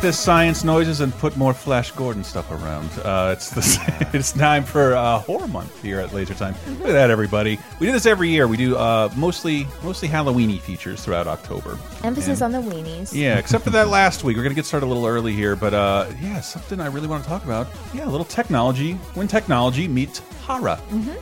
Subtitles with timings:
[0.00, 2.88] Increase the science noises and put more Flash Gordon stuff around.
[3.04, 6.54] Uh, it's the, it's time for uh, horror month here at Laser Time.
[6.78, 7.58] Look at that, everybody.
[7.78, 8.48] We do this every year.
[8.48, 11.78] We do uh, mostly mostly Halloweeny features throughout October.
[12.02, 13.12] Emphasis And- on the weenies.
[13.12, 14.38] Yeah, except for that last week.
[14.38, 17.06] We're going to get started a little early here, but uh, yeah, something I really
[17.06, 17.66] want to talk about.
[17.92, 18.94] Yeah, a little technology.
[19.12, 20.20] When technology meets
[20.58, 20.78] horror.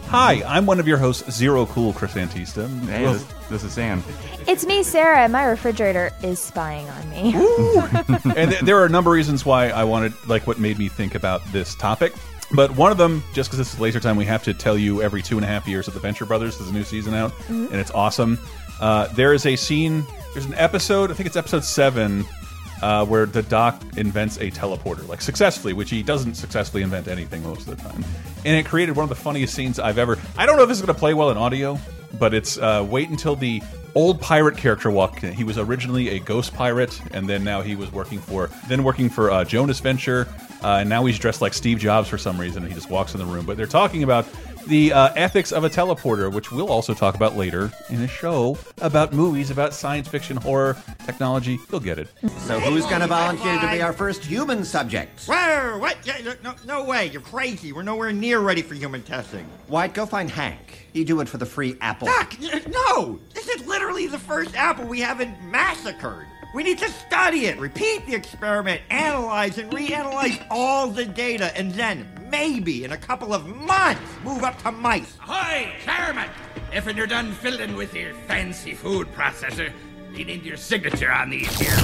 [0.06, 2.69] Hi, I'm one of your hosts, Zero Cool Chris Antista.
[2.86, 4.02] Hey, Well, this, this is Sam.
[4.46, 7.34] It's me, Sarah, and my refrigerator is spying on me.
[8.36, 10.88] and th there are a number of reasons why I wanted, like, what made me
[10.88, 12.14] think about this topic.
[12.50, 15.03] But one of them, just because this is laser time, we have to tell you
[15.03, 16.56] every two and a half years that the Venture Brothers.
[16.56, 18.38] There's a new season out, and it's awesome.
[18.81, 20.06] Uh, there is a scene.
[20.33, 21.10] There's an episode.
[21.10, 22.25] I think it's episode seven.
[22.81, 27.43] Uh, where the doc invents a teleporter, like successfully, which he doesn't successfully invent anything
[27.43, 28.05] most of the time.
[28.45, 30.17] And it created one of the funniest scenes I've ever.
[30.37, 31.77] I don't know if this is going to play well in audio,
[32.21, 33.61] but it's uh, wait until the
[33.95, 35.33] old pirate character walked in.
[35.33, 39.09] He was originally a ghost pirate, and then now he was working for then working
[39.09, 40.29] for uh, Jonas Venture,
[40.62, 43.15] uh, and now he's dressed like Steve Jobs for some reason, and he just walks
[43.15, 43.45] in the room.
[43.45, 44.27] But they're talking about
[44.69, 48.56] the uh, ethics of a teleporter, which we'll also talk about later in a show
[48.80, 51.58] about movies, about science fiction, horror, technology.
[51.70, 52.08] You'll get it.
[52.38, 55.25] So who's going to volunteer to be our first human subject?
[55.27, 55.97] Whoa, what?
[56.05, 57.06] Yeah, no- no, no way.
[57.06, 57.72] You're crazy.
[57.72, 59.44] We're nowhere near ready for human testing.
[59.66, 60.86] White, go find Hank.
[60.92, 62.06] He do it for the free apple.
[62.08, 62.34] Doc,
[62.69, 63.19] no!
[63.34, 66.27] This is literally the first apple we haven't massacred.
[66.59, 71.70] We need to study it, repeat the experiment, analyze and reanalyze all the data, and
[71.70, 75.17] then, maybe in a couple of months, move up to mice.
[75.20, 76.28] Ahoy, Chairman!
[76.73, 79.71] If you're done fiddling with your fancy food processor,
[80.12, 81.77] you need your signature on these here.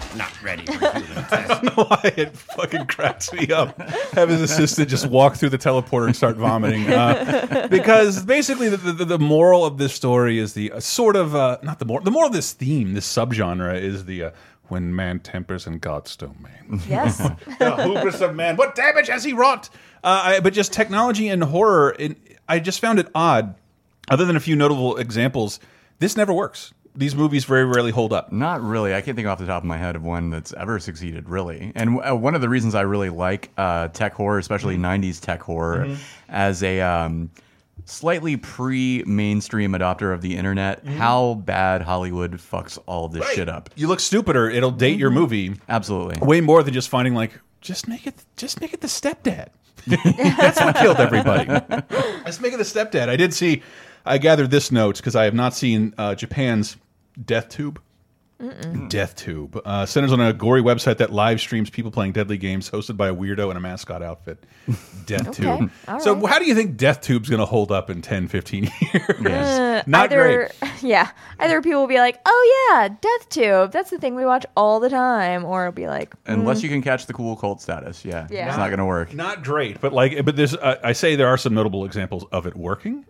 [0.00, 0.16] Ah!
[0.16, 1.28] Not ready for human
[1.62, 3.78] know why it fucking cracks me up.
[4.12, 6.86] Have his assistant just walk through the teleporter and start vomiting.
[6.88, 11.34] Uh, because basically, the, the, the moral of this story is the uh, sort of
[11.34, 12.04] uh, not the moral.
[12.04, 14.30] The moral of this theme, this subgenre, is the uh,
[14.68, 16.80] when man tempers and God's domain.
[16.88, 17.18] yes.
[17.58, 18.56] the hubris of man.
[18.56, 19.68] What damage has he wrought?
[20.04, 21.96] Uh, I, but just technology and horror.
[21.98, 22.16] It,
[22.48, 23.54] I just found it odd.
[24.10, 25.60] Other than a few notable examples,
[25.98, 26.72] this never works.
[26.96, 28.32] These movies very rarely hold up.
[28.32, 28.94] Not really.
[28.94, 31.70] I can't think off the top of my head of one that's ever succeeded, really.
[31.74, 35.02] And uh, one of the reasons I really like uh, tech horror, especially Mm-hmm.
[35.04, 35.96] 90s tech horror,
[36.28, 37.30] as a um,
[37.84, 43.70] slightly pre mainstream adopter of the internet, how bad Hollywood fucks all this shit up.
[43.76, 44.50] You look stupider.
[44.50, 45.54] It'll date your movie.
[45.68, 46.18] Absolutely.
[46.26, 49.48] way more than just finding like just make it just make it the stepdad.
[49.86, 51.48] That's what killed everybody.
[52.24, 53.08] Let's make it the stepdad.
[53.08, 53.62] I did see.
[54.06, 56.76] I gathered this note because I have not seen uh, Japan's
[57.24, 57.80] Death Tube.
[58.86, 62.70] Death Tube uh, centers on a gory website that live streams people playing deadly games,
[62.70, 64.38] hosted by a weirdo in a mascot outfit.
[65.06, 65.72] Death Okay, Tube.
[65.88, 68.70] all So, how do you think Death Tube's going to hold up in 10, 15
[68.94, 69.26] years?
[69.26, 70.72] Uh, Not either, great.
[70.82, 71.10] Yeah.
[71.40, 73.72] Either people will be like, oh, yeah, Death Tube.
[73.72, 75.44] That's the thing we watch all the time.
[75.44, 78.04] Or it'll be like, Unless you can catch the cool cult status.
[78.04, 78.28] Yeah.
[78.30, 78.46] Yeah.
[78.50, 79.12] It's not going to work.
[79.14, 82.46] Not great, but like, but there's, uh, I say there are some notable examples of
[82.46, 83.04] it working.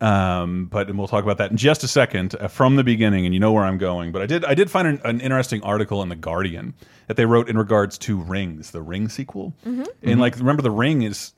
[0.00, 3.24] Um, but and we'll talk about that in just a second uh, from the beginning,
[3.24, 4.12] and you know where I'm going.
[4.12, 6.74] But I did, I did find an, an interesting article in the Guardian
[7.08, 9.54] that they wrote in regards to Rings, the Ring sequel,
[10.02, 11.32] and like, remember the Ring is.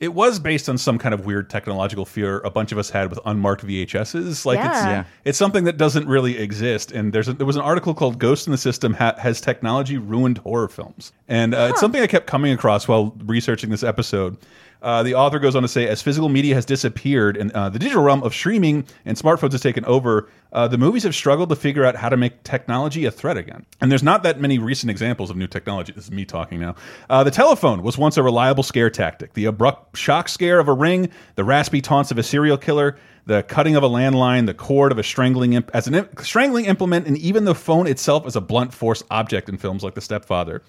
[0.00, 3.08] It was based on some kind of weird technological fear a bunch of us had
[3.10, 4.44] with unmarked VHSs.
[4.44, 4.90] Like it's Yeah.
[4.90, 5.04] Yeah.
[5.24, 6.90] it's something that doesn't really exist.
[6.90, 9.96] And there's a, there was an article called "Ghost in the System: ha Has Technology
[9.96, 14.36] Ruined Horror Films?" And uh, it's something I kept coming across while researching this episode.
[14.84, 17.78] Uh, the author goes on to say, as physical media has disappeared and uh, the
[17.78, 21.56] digital realm of streaming and smartphones has taken over, uh, the movies have struggled to
[21.56, 23.64] figure out how to make technology a threat again.
[23.80, 25.92] And there's not that many recent examples of new technology.
[25.92, 26.74] This is me talking now.
[27.08, 29.32] Uh, the telephone was once a reliable scare tactic.
[29.32, 33.42] The abrupt shock scare of a ring, the raspy taunts of a serial killer, the
[33.42, 37.46] cutting of a landline, the cord of a strangling as an strangling implement, and even
[37.46, 40.62] the phone itself as a blunt force object in films like The Stepfather.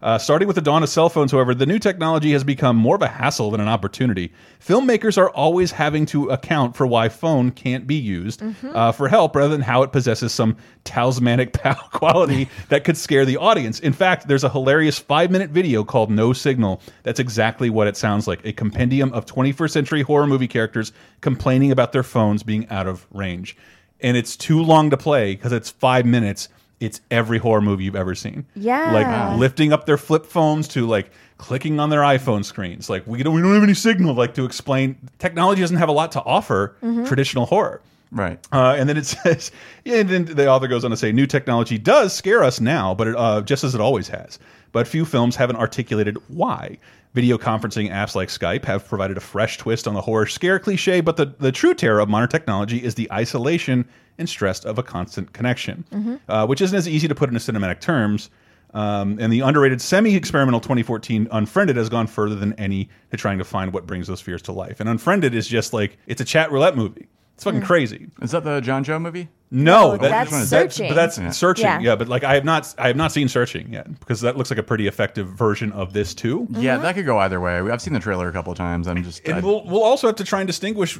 [0.00, 2.94] Uh, starting with the dawn of cell phones, however, the new technology has become more
[2.94, 4.32] of a hassle than an opportunity.
[4.60, 9.34] Filmmakers are always having to account for why phone can't be used uh, for help
[9.34, 11.56] rather than how it possesses some talismanic
[11.92, 13.80] quality that could scare the audience.
[13.80, 17.96] In fact, there's a hilarious five minute video called No Signal that's exactly what it
[17.96, 22.68] sounds like a compendium of 21st century horror movie characters complaining about their phones being
[22.68, 23.56] out of range.
[24.00, 26.48] And it's too long to play because it's five minutes
[26.80, 28.46] it's every horror movie you've ever seen.
[28.54, 28.92] Yeah.
[28.92, 32.88] like lifting up their flip phones to like clicking on their iPhone screens.
[32.88, 34.14] Like we don't we don't have any signal.
[34.14, 36.76] Like to explain, technology doesn't have a lot to offer
[37.06, 37.80] traditional horror.
[38.10, 38.38] Right.
[38.52, 39.50] Uh, and then it says,
[39.84, 42.94] yeah, and then the author goes on to say, new technology does scare us now,
[42.94, 44.38] but it, uh, just as it always has.
[44.72, 46.78] But few films haven't articulated why.
[47.14, 51.00] Video conferencing apps like Skype have provided a fresh twist on the horror scare cliche,
[51.00, 53.86] but the, the true terror of modern technology is the isolation
[54.18, 57.80] and stressed of a constant connection, uh, which isn't as easy to put into cinematic
[57.80, 58.30] terms.
[58.74, 63.44] Um, and the underrated semi-experimental 2014 Unfriended has gone further than any to trying to
[63.44, 64.78] find what brings those fears to life.
[64.80, 67.08] And Unfriended is just like it's a chat roulette movie.
[67.34, 68.08] It's fucking crazy.
[68.20, 69.28] Is that the John Cho movie?
[69.50, 70.88] No, No, that- that's that- Searching.
[70.88, 71.30] but that's Yeah.
[71.30, 71.64] searching.
[71.64, 71.78] Yeah.
[71.80, 71.96] Yeah.
[71.96, 74.58] but like I have not, I have not seen searching yet because that looks like
[74.58, 76.46] a pretty effective version of this too.
[76.50, 77.58] Yeah, that could go either way.
[77.58, 78.86] I've seen the trailer a couple of times.
[78.88, 79.26] I'm just.
[79.26, 80.98] I- And we'll we'll also have to try and distinguish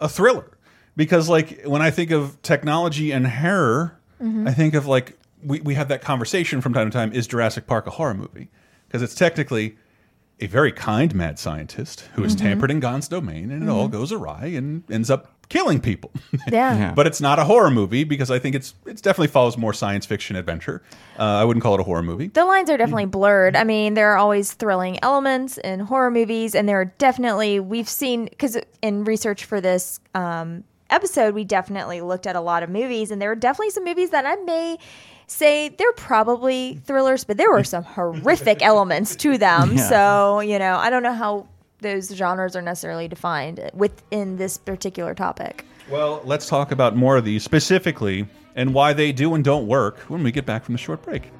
[0.00, 0.57] a thriller
[0.98, 5.74] because like when I think of technology and horror, I think of like we we
[5.74, 7.12] have that conversation from time to time.
[7.12, 8.48] Is Jurassic Park a horror movie?
[8.88, 9.76] Because it's technically
[10.40, 14.12] a very kind mad scientist who has tampered in God's domain, and it all goes
[14.12, 16.10] awry and ends up killing people.
[16.50, 16.76] Yeah.
[16.76, 16.92] Yeah.
[16.94, 20.04] but it's not a horror movie because I think it's it's definitely follows more science
[20.06, 20.82] fiction adventure.
[21.18, 22.28] Uh, I wouldn't call it a horror movie.
[22.28, 23.54] The lines are definitely blurred.
[23.54, 27.88] I mean, there are always thrilling elements in horror movies, and there are definitely we've
[27.88, 32.70] seen because in research for this um, episode, we definitely looked at a lot of
[32.70, 34.78] movies, and there were definitely some movies that I may
[35.26, 39.76] say they're probably thrillers, but there were some horrific elements to them.
[39.76, 39.88] Yeah.
[39.88, 41.46] So you know, I don't know how
[41.80, 45.64] those genres are necessarily defined within this particular topic.
[45.90, 48.26] Well, let's talk about more of these specifically
[48.56, 51.30] and why they do and don't work when we get back from the short break.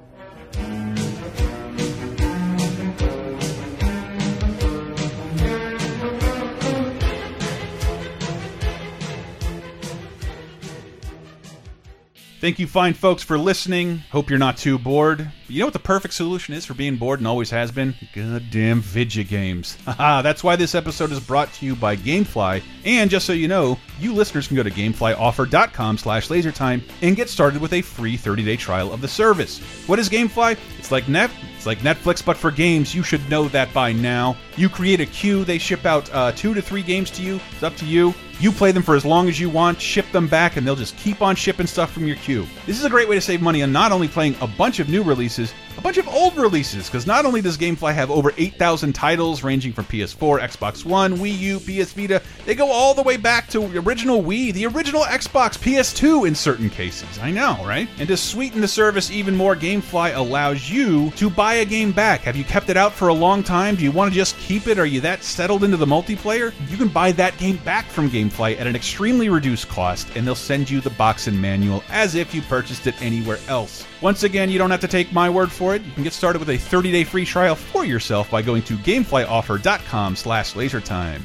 [12.41, 13.99] Thank you, fine folks, for listening.
[14.13, 15.29] Hope you're not too bored.
[15.49, 17.97] You know what the perfect solution is for being bored and always has been?
[18.15, 19.77] Goddamn video games.
[19.87, 22.63] Haha, that's why this episode is brought to you by Gamefly.
[22.85, 27.29] And just so you know, you listeners can go to gameflyoffer.com slash lasertime and get
[27.29, 29.59] started with a free 30-day trial of the service.
[29.89, 30.57] What is Gamefly?
[30.79, 31.33] It's like Net.
[31.57, 32.95] It's like Netflix, but for games.
[32.95, 34.37] You should know that by now.
[34.57, 35.45] You create a queue.
[35.45, 37.41] They ship out uh, two to three games to you.
[37.51, 38.15] It's up to you.
[38.41, 40.97] You play them for as long as you want, ship them back, and they'll just
[40.97, 42.47] keep on shipping stuff from your queue.
[42.67, 44.89] This is a great way to save money on not only playing a bunch of
[44.89, 48.93] new releases, a bunch of old releases, because not only does Gamefly have over 8,000
[48.93, 53.17] titles ranging from PS4, Xbox One, Wii U, PS Vita, they go all the way
[53.17, 57.21] back to original Wii, the original Xbox, PS2 in certain cases.
[57.21, 57.89] I know, right?
[58.01, 62.23] And to sweeten the service even more, Gamefly allows you to buy a game back.
[62.23, 63.77] Have you kept it out for a long time?
[63.77, 64.81] Do you want to just keep it?
[64.81, 66.53] Are you that settled into the multiplayer?
[66.69, 70.35] You can buy that game back from Gamefly at an extremely reduced cost, and they'll
[70.35, 73.87] send you the box and manual as if you purchased it anywhere else.
[74.01, 75.83] Once again, you don't have to take my word for it.
[75.83, 80.15] You can get started with a 30-day free trial for yourself by going to gameflyoffer.com
[80.15, 81.23] slash lasertime.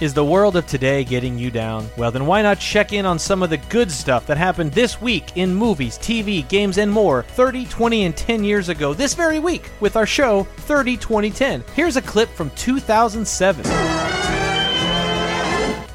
[0.00, 1.88] Is the world of today getting you down?
[1.96, 5.00] Well, then why not check in on some of the good stuff that happened this
[5.00, 9.38] week in movies, TV, games, and more 30, 20, and 10 years ago this very
[9.38, 11.64] week with our show 30, 20, 10.
[11.76, 14.13] Here's a clip from 2007.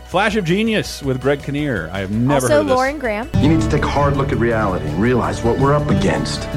[0.09, 1.87] Flash of Genius with Greg Kinnear.
[1.93, 2.75] I have never heard also, of this.
[2.75, 3.29] Lauren Graham.
[3.37, 6.49] You need to take a hard look at reality and realize what we're up against.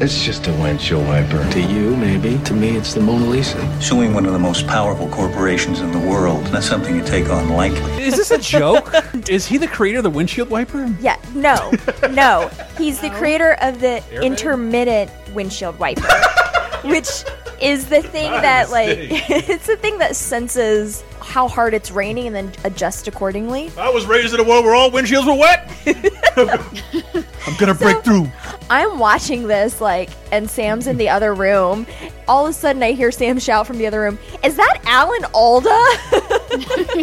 [0.00, 1.44] It's just a windshield wiper.
[1.50, 2.38] To you, maybe.
[2.44, 3.82] To me, it's the Mona Lisa.
[3.82, 7.48] Suing one of the most powerful corporations in the world, not something you take on
[7.48, 7.80] lightly.
[8.00, 8.94] Is this a joke?
[9.28, 10.86] Is he the creator of the windshield wiper?
[11.00, 11.72] Yeah, no,
[12.12, 12.48] no.
[12.78, 16.06] He's the creator of the intermittent windshield wiper,
[16.84, 17.24] which
[17.60, 22.34] is the thing that, like, it's the thing that senses how hard it's raining and
[22.34, 23.70] then adjust accordingly.
[23.78, 25.70] I was raised in a world where all windshields were wet.
[27.46, 28.30] I'm gonna break through.
[28.68, 31.86] I'm watching this, like, and Sam's in the other room.
[32.28, 35.24] All of a sudden, I hear Sam shout from the other room, Is that Alan
[35.34, 35.68] Alda?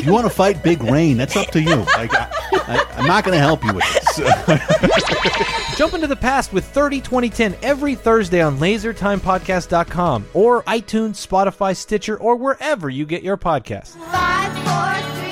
[0.01, 1.75] You want to fight Big Rain, that's up to you.
[1.75, 4.17] Like, I, I, I'm not going to help you with this.
[5.77, 11.75] Jump into the past with 30, 20, 10 every Thursday on lasertimepodcast.com or iTunes, Spotify,
[11.75, 13.95] Stitcher, or wherever you get your podcasts.
[14.17, 15.26] Five, four, three,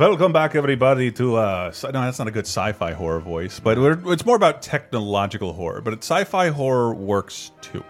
[0.00, 3.98] Welcome back, everybody, to uh, no, that's not a good sci-fi horror voice, but we're,
[4.10, 5.82] it's more about technological horror.
[5.82, 7.84] But sci-fi horror works too,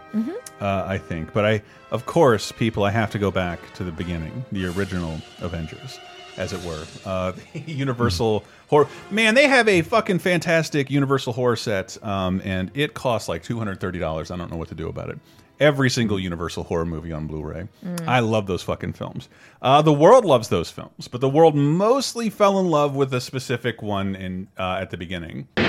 [0.60, 1.32] uh, I think.
[1.32, 1.62] But I,
[1.92, 6.00] of course, people, I have to go back to the beginning, the original Avengers,
[6.36, 6.84] as it were.
[7.04, 8.88] Uh, Universal horror.
[9.12, 13.56] Man, they have a fucking fantastic Universal horror set, um, and it costs like two
[13.56, 14.32] hundred thirty dollars.
[14.32, 15.20] I don't know what to do about it.
[15.60, 17.68] Every single Universal horror movie on Blu-ray.
[17.84, 18.08] Mm.
[18.08, 19.28] I love those fucking films.
[19.60, 23.20] Uh, the world loves those films, but the world mostly fell in love with a
[23.20, 25.48] specific one in uh, at the beginning.
[25.58, 25.62] Oh,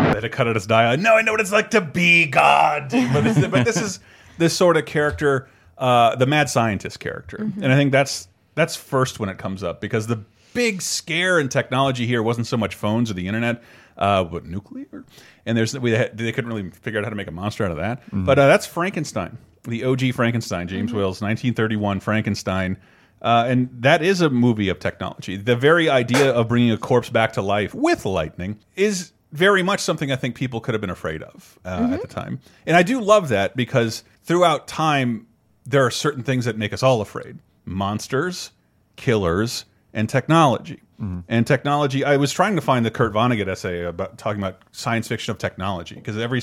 [0.07, 0.99] They had to cut out his dialogue.
[0.99, 2.89] No, I know what it's like to be God.
[2.89, 3.99] But this, but this is
[4.37, 7.63] this sort of character, uh, the mad scientist character, Mm-hmm.
[7.63, 10.23] and I think that's that's first when it comes up because the
[10.57, 13.63] big scare in technology here wasn't so much phones or the internet,
[13.97, 15.05] uh, but nuclear.
[15.45, 17.71] And there's we had, they couldn't really figure out how to make a monster out
[17.71, 18.01] of that.
[18.11, 20.97] But uh, that's Frankenstein, the OG Frankenstein, James Mm-hmm.
[20.97, 22.77] Whale's 1931 Frankenstein.
[23.21, 25.37] Uh, and that is a movie of technology.
[25.37, 29.79] The very idea of bringing a corpse back to life with lightning is very much
[29.79, 31.93] something I think people could have been afraid of uh, Mm-hmm.
[31.93, 32.39] at the time.
[32.67, 35.25] And I do love that because throughout time,
[35.65, 38.51] there are certain things that make us all afraid monsters,
[38.97, 39.65] killers,
[39.97, 40.81] and technology.
[41.27, 45.07] And technology, I was trying to find the Kurt Vonnegut essay about talking about science
[45.07, 46.41] fiction of technology because every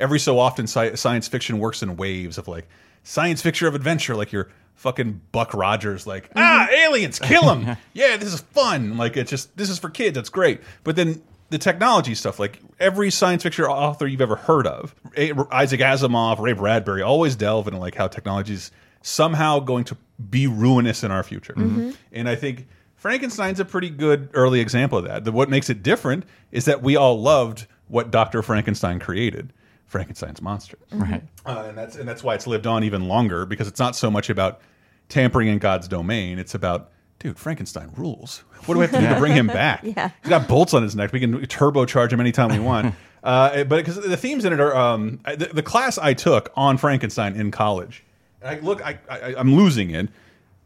[0.00, 2.66] every so often sci science fiction works in waves of like
[3.04, 8.16] science fiction of adventure, like your fucking Buck Rogers, like ah aliens, kill them, yeah,
[8.16, 8.96] this is fun.
[8.96, 10.60] Like it's just this is for kids, it's great.
[10.82, 14.92] But then the technology stuff, like every science fiction author you've ever heard of,
[15.52, 18.72] Isaac Asimov, Ray Bradbury, always delve into like how technology's
[19.02, 19.96] somehow going to
[20.30, 21.54] be ruinous in our future.
[21.54, 21.94] Mhm.
[22.10, 22.66] And I think
[23.04, 25.26] Frankenstein's a pretty good early example of that.
[25.26, 28.40] The, what makes it different is that we all loved what Dr.
[28.42, 29.52] Frankenstein created,
[29.84, 30.78] Frankenstein's monster.
[30.90, 31.22] Right.
[31.44, 34.10] Uh, and that's and that's why it's lived on even longer because it's not so
[34.10, 34.62] much about
[35.10, 36.38] tampering in God's domain.
[36.38, 38.42] It's about dude, Frankenstein rules.
[38.64, 39.82] What do we have to do to bring him back?
[39.84, 40.08] Yeah.
[40.22, 41.12] He's got bolts on his neck.
[41.12, 42.94] We can turbocharge him anytime we want.
[43.22, 46.78] uh, but because the themes in it are um, the, the class I took on
[46.78, 48.02] Frankenstein in college.
[48.40, 50.08] And I look, I, I I'm losing it.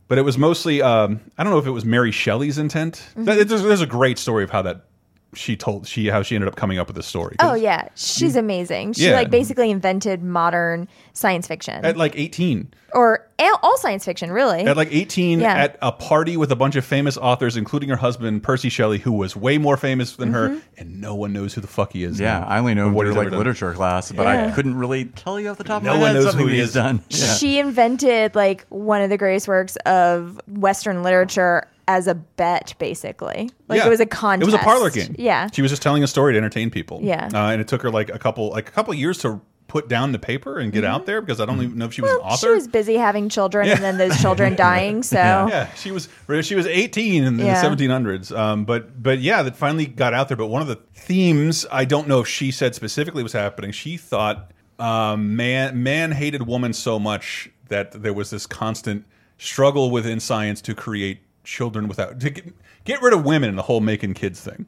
[0.08, 3.06] But it was mostly um, I don't know if it was Mary Shelley's intent.
[3.16, 3.24] Mhm.
[3.26, 4.86] There's, there's a great story of how that
[5.34, 7.36] she told she how she ended up coming up with this story.
[7.40, 8.94] Oh yeah, she's amazing.
[8.94, 9.12] She Yeah.
[9.12, 13.24] like basically invented modern science fiction At like 18, or
[13.62, 14.60] all science fiction, really.
[14.62, 15.54] At like 18, Yeah.
[15.54, 19.12] at a party with a bunch of famous authors, including her husband, Percy Shelley, who
[19.12, 20.60] was way more famous than her, Mhm.
[20.78, 22.20] and no one knows who the fuck he is.
[22.20, 23.38] Yeah, now, I only know or what through he's like ever done.
[23.38, 24.46] literature class, but Yeah.
[24.46, 26.12] I couldn't really tell you off the top No of my head.
[26.14, 26.72] No one knows who he is.
[26.72, 27.00] done.
[27.10, 27.34] Yeah.
[27.34, 33.48] She invented like one of the greatest works of Western literature as a bet, basically.
[33.68, 33.86] Like Yeah.
[33.86, 34.42] it was a contest.
[34.48, 35.14] It was a parlor game.
[35.18, 35.48] Yeah.
[35.52, 37.00] She was just telling a story to entertain people.
[37.02, 37.28] Yeah.
[37.32, 40.12] Uh, and it took her like a couple like a couple years to put down
[40.12, 42.16] the paper and get out there because I don't even know if she was an
[42.16, 42.46] author.
[42.48, 42.54] Mm-hmm.
[42.54, 45.02] She was busy having children and then those children dying.
[45.02, 46.08] So yeah, she was
[46.42, 48.36] she was 18 in the 1700s.
[48.36, 50.36] Um, but but yeah, that finally got out there.
[50.36, 53.70] But one of the themes I don't know if she said specifically was happening.
[53.70, 59.04] She thought um, man man hated woman so much that there was this constant
[59.36, 63.62] struggle within science to create children without to get, get rid of women and the
[63.62, 64.66] whole making kids thing.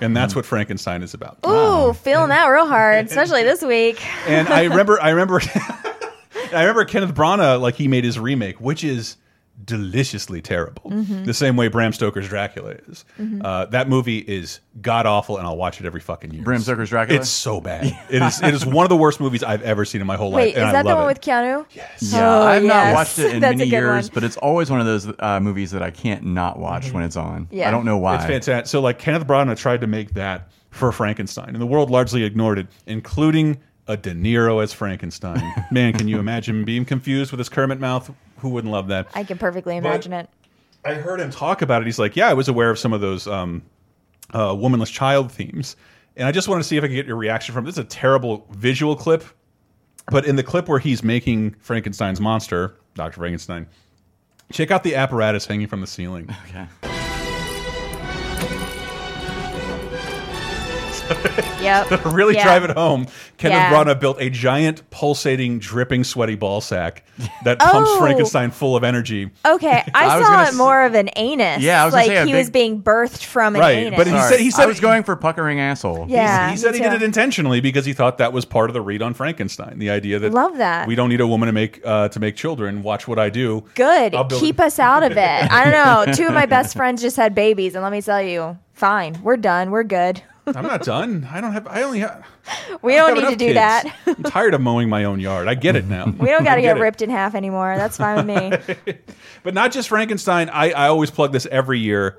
[0.00, 1.38] And that's what Frankenstein is about.
[1.46, 4.04] Ooh, feeling that real hard, especially this week.
[4.28, 5.40] And I remember, I remember,
[6.52, 9.16] I remember Kenneth Branagh, like he made his remake, which is
[9.64, 10.90] deliciously terrible.
[10.90, 11.24] Mhm.
[11.24, 13.04] The same way Bram Stoker's Dracula is.
[13.20, 13.40] Mhm.
[13.44, 16.42] Uh, that movie is god awful, and I'll watch it every fucking year.
[16.42, 17.18] Bram Stoker's Dracula?
[17.20, 17.86] It's so bad.
[18.10, 18.42] it is.
[18.42, 20.56] It is one of the worst movies I've ever seen in my whole Wait, life.
[20.56, 21.06] and is that I the one it.
[21.06, 21.64] with Keanu?
[21.72, 22.12] Yes.
[22.12, 22.72] Yeah, Oh, I've yes.
[22.72, 24.10] not watched it in many years, one.
[24.14, 27.16] but it's always one of those uh, movies that I can't not watch when it's
[27.16, 27.48] on.
[27.50, 27.68] Yeah.
[27.68, 28.16] I don't know why.
[28.16, 28.66] It's fantastic.
[28.66, 32.58] So like Kenneth Branagh tried to make that for Frankenstein, and the world largely ignored
[32.58, 33.58] it, including
[33.88, 35.40] a De Niro as Frankenstein.
[35.70, 38.10] Man, can you imagine being confused with his Kermit mouth?
[38.38, 39.08] Who wouldn't love that?
[39.14, 40.28] I can perfectly imagine it.
[40.84, 41.86] I heard him talk about it.
[41.86, 43.62] He's like, "Yeah, I was aware of some of those um,
[44.32, 45.76] uh, womanless child themes,"
[46.16, 47.64] and I just wanted to see if I could get your reaction from.
[47.64, 49.24] This is a terrible visual clip,
[50.10, 53.66] but in the clip where he's making Frankenstein's monster, Doctor Frankenstein,
[54.52, 56.28] check out the apparatus hanging from the ceiling.
[56.48, 56.95] Okay.
[61.60, 61.88] Yep.
[61.88, 62.44] to really Yeah.
[62.44, 63.06] drive it home,
[63.38, 63.72] Kenneth Yeah.
[63.72, 67.02] Branagh built a giant, pulsating, dripping, sweaty ball sack
[67.44, 67.98] that pumps Oh.
[67.98, 69.30] Frankenstein full of energy.
[69.44, 71.62] Okay, I, I saw it more of an anus.
[71.62, 73.96] Yeah, I was like say he big- was being birthed from an anus.
[73.96, 74.30] but he Sorry.
[74.30, 76.06] said he said I was going for puckering asshole.
[76.08, 78.74] Yeah, he said me he did it intentionally because he thought that was part of
[78.74, 79.78] the read on Frankenstein.
[79.78, 80.86] The idea that Love that.
[80.86, 82.82] we don't need a woman to make uh, to make children.
[82.82, 83.64] Watch what I do.
[83.74, 84.14] Good.
[84.30, 85.18] Keep us out of it.
[85.18, 85.72] I don't
[86.06, 86.12] know.
[86.14, 89.36] Two of my best friends just had babies, and let me tell you, fine, we're
[89.38, 89.70] done.
[89.70, 90.22] We're good.
[90.46, 91.28] I'm not done.
[91.30, 91.66] I don't have.
[91.66, 92.24] I only have.
[92.82, 93.54] We I don't need to do kids.
[93.56, 93.96] that.
[94.06, 95.48] I'm tired of mowing my own yard.
[95.48, 96.06] I get it now.
[96.06, 97.76] We don't got to I get ripped in half anymore.
[97.76, 98.94] That's fine with me.
[99.42, 100.48] But not just Frankenstein.
[100.48, 102.18] I, I always plug this every year.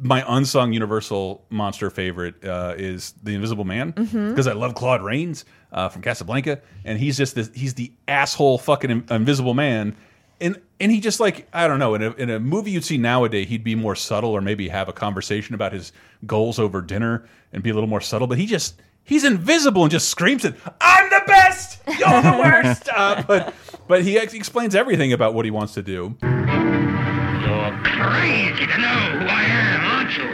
[0.00, 5.44] my unsung Universal monster favorite uh, is the Invisible Man because I love Claude Rains
[5.70, 9.94] uh, from Casablanca, and he's just this, he's the asshole fucking Invisible Man,
[10.42, 12.98] and and he just like I don't know in a in a movie you'd see
[12.98, 15.92] nowadays he'd be more subtle or maybe have a conversation about his
[16.26, 19.90] goals over dinner and be a little more subtle, but he just he's invisible and
[19.90, 23.54] just screams it I'm the best, you're the worst, uh, but
[23.88, 26.16] but he ex explains everything about what he wants to do.
[26.22, 30.24] You're crazy to know who I am, aren't you?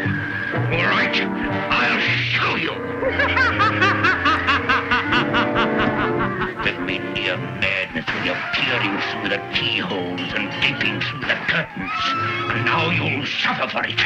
[0.77, 1.48] All right,
[11.65, 11.91] curtains.
[12.55, 13.97] And now you'll suffer for it.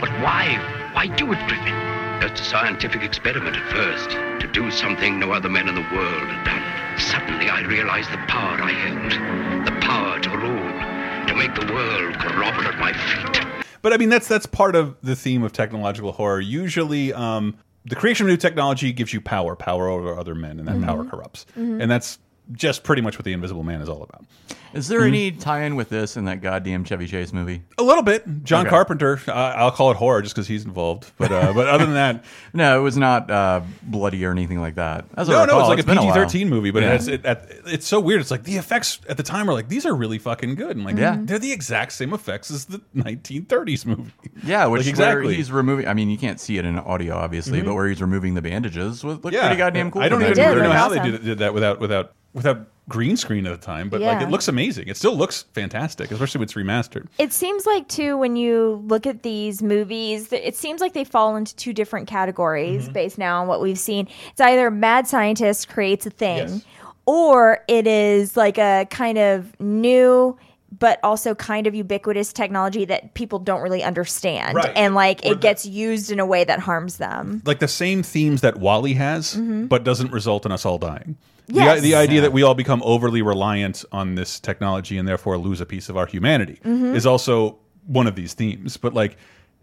[0.00, 0.56] But why?
[0.92, 1.74] Why do it, Griffin?
[2.20, 6.28] Just a scientific experiment at first, to do something no other man in the world
[6.28, 6.98] had done.
[6.98, 12.18] Suddenly I realized the power I held, the power to rule, to make the world
[12.18, 13.44] grovel at my feet.
[13.82, 16.40] But I mean, that's that's part of the theme of technological horror.
[16.40, 20.66] Usually, um, the creation of new technology gives you power, power over other men, and
[20.66, 21.10] that power Mhm.
[21.10, 21.46] corrupts.
[21.56, 21.80] Mhm.
[21.80, 22.18] And that's
[22.52, 24.24] just pretty much what the Invisible Man is all about.
[24.74, 25.08] Is there Mhm.
[25.08, 27.62] any tie-in with this in that goddamn Chevy Chase movie?
[27.78, 28.44] A little bit.
[28.44, 28.70] John Okay.
[28.70, 29.18] Carpenter.
[29.26, 31.10] Uh, I'll call it horror just because he's involved.
[31.16, 34.74] But uh, but other than that, no, it was not uh, bloody or anything like
[34.74, 35.06] that.
[35.16, 36.14] As I no, no, it's like it's a been PG while.
[36.14, 36.70] thirteen movie.
[36.70, 36.92] But Yeah.
[36.92, 38.20] it's it, at, it's so weird.
[38.20, 40.76] It's like the effects at the time are like these are really fucking good.
[40.76, 41.16] And like Yeah.
[41.18, 44.10] they're the exact same effects as the nineteen thirties movie.
[44.44, 45.34] Yeah, which Like, where exactly.
[45.36, 45.88] he's removing.
[45.88, 47.66] I mean, you can't see it in audio, obviously, Mhm.
[47.66, 50.02] but where he's removing the bandages was looked yeah, pretty goddamn cool.
[50.02, 50.68] I don't even that I don't movie.
[50.68, 53.88] know how they did, did that without without without green screen at the time.
[53.90, 54.88] But like it looks amazing.
[54.88, 57.06] It still looks fantastic, especially when it's remastered.
[57.18, 61.36] It seems like too when you look at these movies, it seems like they fall
[61.36, 62.92] into two different categories Mm-hmm.
[62.92, 64.08] based now on what we've seen.
[64.30, 66.62] It's either mad scientist creates a thing,
[67.06, 70.38] or it is like a kind of new
[70.78, 74.70] but also kind of ubiquitous technology that people don't really understand, Right.
[74.76, 77.40] and like Or it gets used in a way that harms them.
[77.46, 79.68] like the same themes that WALL-E has, Mhm.
[79.70, 81.16] but doesn't result in us all dying.
[81.48, 81.80] Yes.
[81.80, 85.60] The, the idea that we all become overly reliant on this technology and therefore lose
[85.60, 86.94] a piece of our humanity Mhm.
[86.94, 88.76] is also one of these themes.
[88.76, 89.16] But like,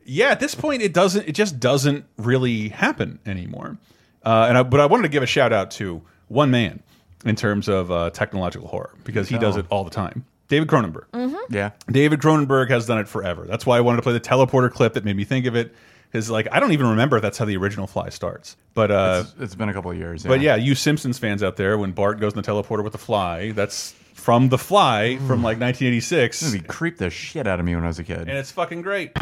[0.04, 1.28] yeah, at this point, it doesn't.
[1.28, 3.78] It just doesn't really happen anymore.
[4.24, 6.82] Uh, and I, but I wanted to give a shout out to one man
[7.24, 9.60] in terms of uh, technological horror because he does Oh.
[9.60, 10.26] it all the time.
[10.48, 11.06] David Cronenberg.
[11.14, 11.36] Mhm.
[11.50, 11.72] Yeah.
[11.92, 13.46] David Cronenberg has done it forever.
[13.48, 15.74] That's why I wanted to play the teleporter clip that made me think of it.
[16.16, 18.56] Because like I don't even remember if that's how the original Fly starts.
[18.74, 20.24] But uh, It's- it's been a couple of years.
[20.24, 22.98] But yeah, you Simpsons fans out there, when Bart goes in the teleporter with the
[23.00, 26.40] Fly, that's from the Fly from like 1986.
[26.40, 28.20] This movie creeped the shit out of me when I was a kid.
[28.20, 29.14] And it's fucking great.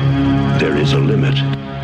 [0.59, 1.35] There is a limit,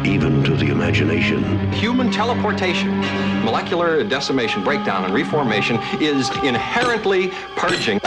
[0.05, 1.71] even to the imagination.
[1.73, 2.99] Human teleportation,
[3.43, 7.99] molecular decimation, breakdown, and reformation is inherently purging.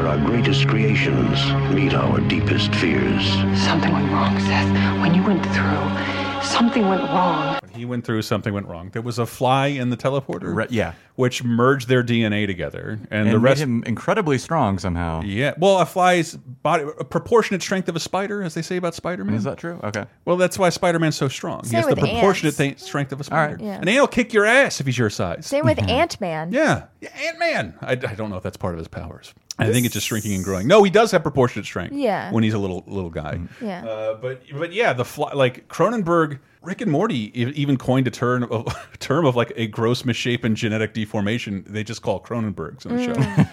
[0.00, 3.22] Where our greatest creations meet our deepest fears.
[3.62, 4.98] Something went wrong, Seth.
[5.02, 7.58] When you went through, something went wrong.
[7.60, 8.88] When He went through something went wrong.
[8.94, 10.54] There was a fly in the teleporter.
[10.54, 10.94] Re- yeah.
[11.16, 13.60] Which merged their DNA together, and, And the made rest.
[13.60, 15.20] him incredibly strong somehow.
[15.20, 18.94] Yeah, well, a fly's body, a proportionate strength of a spider, as they say about
[18.94, 19.34] Spider-Man.
[19.34, 19.78] Is that true?
[19.84, 20.06] Okay.
[20.24, 21.60] Well, that's why Spider-Man's so strong.
[21.64, 23.50] he Same has the proportionate th strength of a All right.
[23.56, 23.62] spider.
[23.62, 23.80] Yeah.
[23.82, 25.44] An ant will kick your ass if he's your size.
[25.44, 26.52] Same with Ant Man.
[26.52, 27.74] Yeah, yeah Ant Man.
[27.82, 29.34] I, I don't know if that's part of his powers.
[29.60, 30.66] I think it's just shrinking and growing.
[30.66, 31.94] No, he does have proportionate strength.
[31.94, 32.32] Yeah.
[32.32, 33.40] when he's a little little guy.
[33.60, 33.84] Yeah.
[33.84, 38.44] Uh, but but yeah, the fly, like Cronenberg, Rick and Morty even coined a term
[38.44, 38.66] of
[38.98, 41.64] term of like a gross misshapen genetic deformation.
[41.66, 43.04] They just call Cronenbergs on the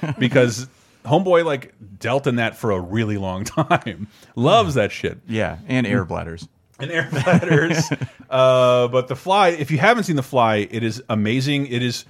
[0.01, 0.67] show because
[1.05, 4.07] Homeboy like dealt in that for a really long time.
[4.35, 5.19] Loves that shit.
[5.27, 6.47] Yeah, and air bladders.
[6.79, 7.89] And air bladders.
[8.29, 11.67] uh, but the fly, if you haven't seen the fly, it is amazing.
[11.67, 12.05] It is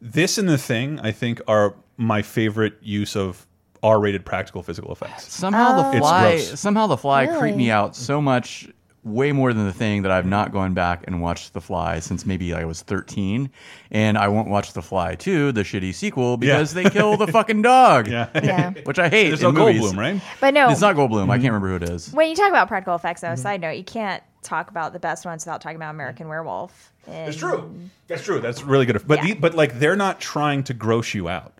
[0.00, 1.00] this and the thing.
[1.00, 3.46] I think are my favorite use of
[3.82, 5.32] R-rated practical physical effects.
[5.32, 6.60] Somehow the It's fly, gross.
[6.60, 8.66] somehow the fly creeped me out so much,
[9.04, 12.24] way more than the thing that I've not gone back and watched the fly since
[12.24, 13.50] maybe I was thirteen,
[13.90, 17.60] and I won't watch the fly two, the shitty sequel, because they kill the fucking
[17.60, 18.08] dog.
[18.08, 18.70] Yeah, Yeah.
[18.84, 19.28] which I hate.
[19.28, 19.82] There's in no movies.
[19.82, 20.22] Goldblum, right?
[20.40, 21.24] But no, It's not Goldblum.
[21.28, 22.10] I can't remember who it is.
[22.14, 23.34] when you talk about practical effects, Mm-hmm.
[23.34, 26.90] though, side note, you can't talk about the best ones without talking about American Werewolf.
[27.06, 27.74] It's And- true.
[28.08, 28.40] That's true.
[28.40, 29.06] That's really good.
[29.06, 29.34] But Yeah.
[29.34, 31.52] the, but like they're not trying to gross you out.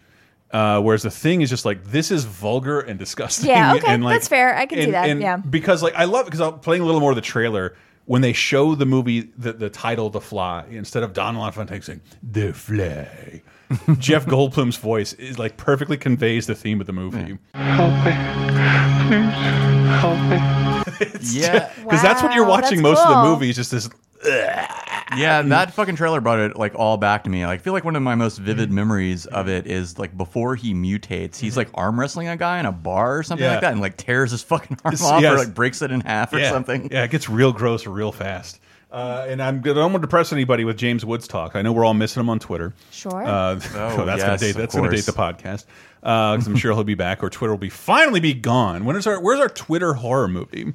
[0.55, 3.51] Uh, whereas the thing is just like this is vulgar and disgusting.
[3.51, 4.57] Yeah, okay, and, like, that's fair.
[4.57, 5.37] I can see that, and yeah.
[5.37, 7.75] because like I love because I'm playing a little more of the trailer
[8.07, 12.03] when they show the movie the, the title The Fly instead of Don LaFontaine saying
[12.23, 13.43] The Fly.
[13.99, 17.37] Jeff Goldblum's voice is like perfectly conveys the theme of the movie.
[17.55, 18.13] Help me.
[19.09, 20.39] Please help me.
[21.23, 23.25] Yeah, because that's what you're watching that's most of the cool.
[23.25, 23.89] movie is just this.
[24.25, 24.71] "Ugh."
[25.17, 27.47] Yeah, that fucking trailer brought it like all back to me.
[27.47, 30.57] Like, I feel like one of my most vivid memories of it is like before
[30.57, 33.53] he mutates, he's like arm wrestling a guy in a bar or something Yeah.
[33.53, 35.35] like that, and like tears his fucking arm It's- off yes.
[35.35, 36.89] or like breaks it in half or something.
[36.91, 38.61] Yeah, it gets real gross real fast.
[38.91, 41.57] Uh, and I'm, I don't want to depress anybody with James Woods talk.
[41.57, 42.73] I know we're all missing him on Twitter.
[42.93, 43.25] Sure.
[43.25, 44.53] Uh, Oh, so that's yes, gonna date.
[44.57, 45.65] That's gonna date the podcast.
[46.01, 48.85] Because I'm sure he'll be back, or Twitter will be finally be gone.
[48.85, 49.21] When is our?
[49.21, 50.75] Where's our Twitter horror movie?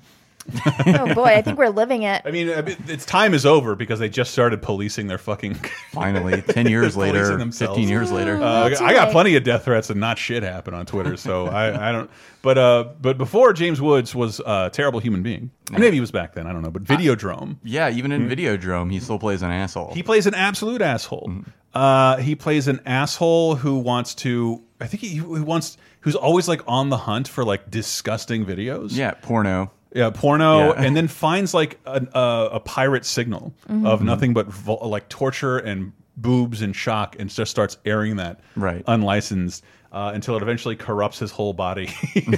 [0.88, 2.22] Oh boy, I think we're living it.
[2.26, 2.50] I mean,
[2.88, 5.54] its time is over because they just started policing their fucking.
[5.92, 7.76] Finally, 10 years later, themselves.
[7.78, 8.42] 15 years later.
[8.42, 11.90] Uh, I got plenty of death threats and not shit happen on Twitter, so I,
[11.90, 12.10] I don't.
[12.42, 15.52] But uh, but before James Woods was a terrible human being.
[15.72, 16.48] Maybe he was back then.
[16.48, 16.72] I don't know.
[16.72, 17.58] But Videodrome.
[17.64, 19.94] Yeah, even in Videodrome, he still plays an asshole.
[19.94, 21.44] He plays an absolute asshole.
[21.74, 24.64] Uh, he plays an asshole who wants to.
[24.80, 25.78] I think he, he wants.
[26.02, 28.96] Who's always like on the hunt for like disgusting videos.
[28.96, 29.72] yeah, porno.
[29.94, 30.84] Yeah, porno, Yeah.
[30.84, 33.86] and then finds like a, a, a pirate signal Mm-hmm.
[33.88, 34.48] of nothing but
[34.86, 38.84] like torture and boobs and shock, and just starts airing that Right.
[38.88, 41.90] unlicensed uh, until it eventually corrupts his whole body.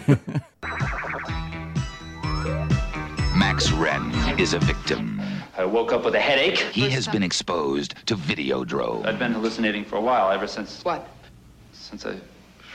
[3.35, 5.19] Max Renn is a victim.
[5.57, 6.57] I woke up with a headache.
[6.59, 9.05] He has been exposed to Videodrome.
[9.05, 10.83] I've been hallucinating for a while, ever since.
[10.85, 11.07] What?
[11.73, 12.15] Since I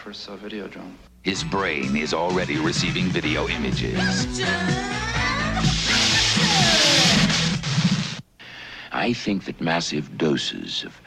[0.03, 0.93] first saw Videodrome.
[1.27, 3.99] His brain is already receiving video images.
[8.93, 11.01] I think that massive doses of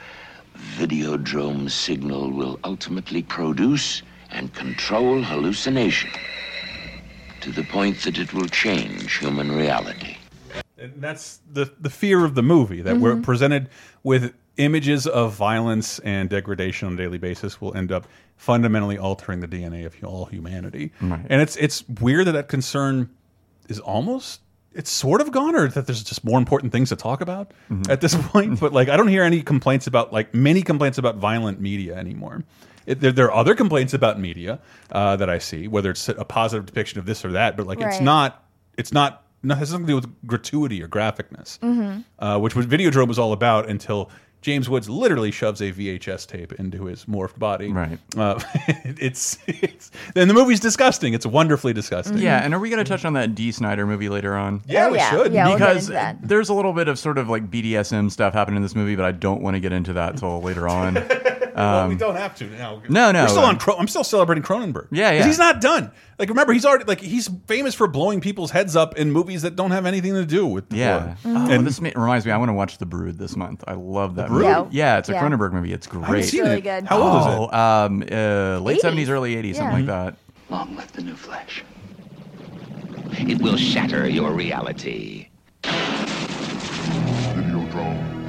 [0.77, 6.11] Videodrome signal will ultimately produce and control hallucination
[7.39, 10.17] to the point that it will change human reality.
[10.77, 13.21] And that's the the fear of the movie that we're Mm-hmm.
[13.21, 13.69] presented
[14.03, 18.05] with images of violence and degradation on a daily basis will end up
[18.39, 20.91] fundamentally altering the DNA of all humanity.
[21.01, 21.25] Right.
[21.29, 23.09] And it's it's weird that that concern
[23.67, 24.39] is almost
[24.71, 27.91] it's sort of gone or that there's just more important things to talk about Mm-hmm.
[27.91, 31.17] at this point but like I don't hear any complaints about like many complaints about
[31.17, 32.43] violent media anymore.
[32.85, 34.59] It, there, there are other complaints about media
[34.91, 37.81] uh, that I see, whether it's a positive depiction of this or that, but like
[37.81, 38.43] it's not,
[38.79, 42.03] it's not, no, it has nothing to do with gratuity or graphicness Mhm.
[42.17, 44.09] uh, which was Videodrome was all about until
[44.41, 47.71] James Woods literally shoves a VHS tape into his morphed body.
[47.71, 47.99] Right.
[48.17, 48.39] Uh,
[48.83, 51.13] it's, it's then the movie's disgusting.
[51.13, 52.19] It's wonderfully disgusting.
[52.19, 53.51] Yeah, and are we going to touch on that D.
[53.51, 54.61] Snyder movie later on?
[54.65, 55.09] Yeah, Oh, we yeah.
[55.11, 55.33] should.
[55.33, 56.17] Yeah, we'll get because into that.
[56.27, 59.05] there's a little bit of sort of like BDSM stuff happening in this movie, but
[59.05, 60.93] I don't want to get into that till later on.
[60.93, 62.81] well, we Um, don't have to now.
[62.87, 63.59] No, no, We're still um, on.
[63.59, 64.87] Cro I'm still celebrating Cronenberg.
[64.91, 65.25] Yeah, 'Cause yeah.
[65.27, 65.91] He's not done.
[66.17, 69.55] Like remember, he's already like he's famous for blowing people's heads up in movies that
[69.55, 71.15] don't have anything to do with yeah.
[71.15, 71.17] horror.
[71.25, 73.63] Oh, And this reminds me, I want to watch The Brood this month.
[73.67, 74.28] I love that Brood?
[74.29, 74.69] Movie.
[74.71, 75.21] Yeah, it's a Yeah.
[75.23, 75.73] Cronenberg movie.
[75.73, 76.05] It's great.
[76.05, 76.61] haven't seen really it.
[76.63, 76.83] good.
[76.85, 77.49] How old is it?
[77.53, 79.05] Oh, um, uh, late 80s.
[79.05, 80.15] 70s, early 80s, something like that.
[80.49, 81.63] Long live the new flesh.
[83.11, 85.27] It will shatter your reality.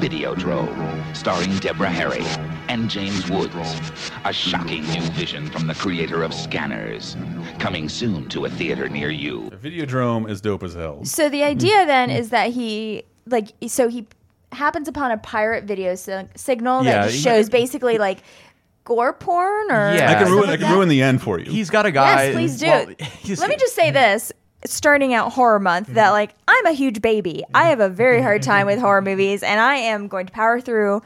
[0.01, 2.25] Videodrome, starring Deborah Harry
[2.69, 3.55] and James Woods.
[4.25, 7.17] A shocking new vision from the creator of Scanners.
[7.59, 9.51] Coming soon to a theater near you.
[9.63, 11.05] Videodrome is dope as hell.
[11.05, 14.07] So the idea then is that he like so he
[14.53, 18.19] happens upon a pirate video si- signal Yeah, that he- shows basically like
[18.85, 20.11] gore porn or Yeah.
[20.11, 20.51] I can something ruin.
[20.51, 20.75] I can that?
[20.75, 21.51] ruin the end for you.
[21.51, 22.25] He's got a guy.
[22.25, 22.67] Yes, please do.
[22.67, 22.87] well,
[23.21, 24.33] he's- Let me just say this.
[24.67, 25.95] Starting out horror month, Mm-hmm.
[25.95, 27.45] that like I'm a huge baby.
[27.55, 30.61] I have a very hard time with horror movies, and I am going to power
[30.61, 31.01] through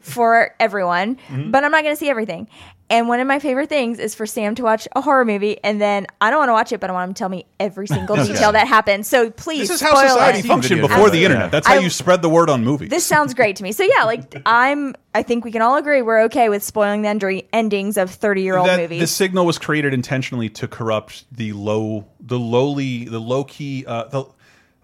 [0.00, 1.50] for everyone, Mm-hmm.
[1.50, 2.48] but I'm not going to see everything.
[2.90, 5.78] And one of my favorite things is for Sam to watch a horror movie, and
[5.78, 7.86] then I don't want to watch it, but I want him to tell me every
[7.96, 9.04] single detail that happened.
[9.04, 10.44] So please, This is how spoil society it.
[10.46, 10.88] functioned Videodrome.
[10.88, 11.50] before the internet.
[11.50, 12.88] That's how I- you spread the word on movies.
[12.88, 13.72] This sounds great to me.
[13.72, 14.94] So yeah, like I'm.
[15.14, 18.42] I think we can all agree we're okay with spoiling the endri- endings of 30
[18.42, 19.00] year old that movies.
[19.00, 24.04] the signal was created intentionally to corrupt the low, the lowly, the low key, uh,
[24.04, 24.24] the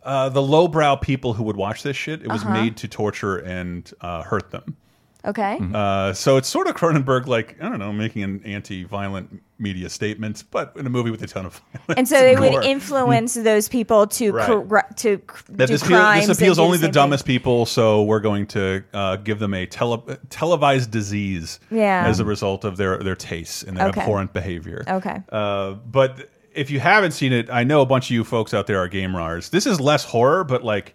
[0.02, 2.20] uh, the lowbrow people who would watch this shit.
[2.20, 2.52] It was Uh-huh.
[2.52, 4.76] made to torture and uh, hurt them.
[5.24, 5.58] Okay.
[5.72, 10.44] Uh, so it's sort of Cronenberg, like I don't know, making an anti-violent media statement,
[10.50, 11.94] but in a movie with a ton of violence.
[11.98, 12.50] and so they gore.
[12.50, 14.96] would influence those people to Right.
[14.98, 16.26] to cr- that do this, appeal- crimes.
[16.26, 19.66] this appeals only the same dumbest people, so we're going to uh, give them a
[19.66, 22.04] tele televised disease Yeah.
[22.06, 24.00] as a result of their their tastes and their Okay.
[24.00, 24.84] abhorrent behavior.
[24.88, 25.22] Okay.
[25.30, 28.66] Uh, but if you haven't seen it, I know a bunch of you folks out
[28.66, 29.50] there are game rars.
[29.50, 30.94] This is less horror, but like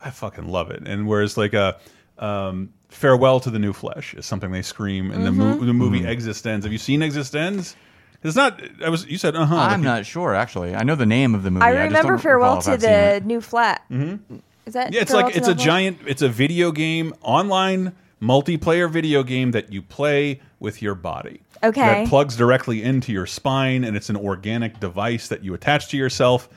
[0.00, 0.82] I fucking love it.
[0.86, 1.76] And whereas like a
[2.18, 5.66] um, farewell to the new flesh is something they scream in the, mo Mm-hmm.
[5.66, 6.62] the movie Existenz.
[6.64, 7.74] Have you seen Existenz?
[8.22, 8.60] It's not.
[8.84, 9.06] I was.
[9.06, 9.56] You said uh huh.
[9.56, 10.74] I'm not sure, actually.
[10.74, 11.64] I know the name of the movie.
[11.64, 13.82] I just remember don't Farewell to I've the new flat.
[13.90, 14.36] Mm-hmm.
[14.66, 14.92] Is that?
[14.92, 15.64] Yeah, it's like it's a Flat?
[15.64, 15.98] giant.
[16.06, 21.40] It's a video game, online multiplayer video game that you play with your body.
[21.62, 21.80] Okay.
[21.80, 25.96] That plugs directly into your spine, and it's an organic device that you attach to
[25.96, 26.48] yourself.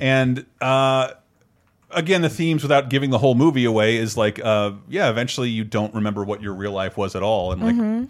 [0.00, 1.12] And uh,
[1.94, 5.64] again, the themes without giving the whole movie away is like, uh, yeah, eventually you
[5.64, 8.08] don't remember what your real life was at all, and like Mhm.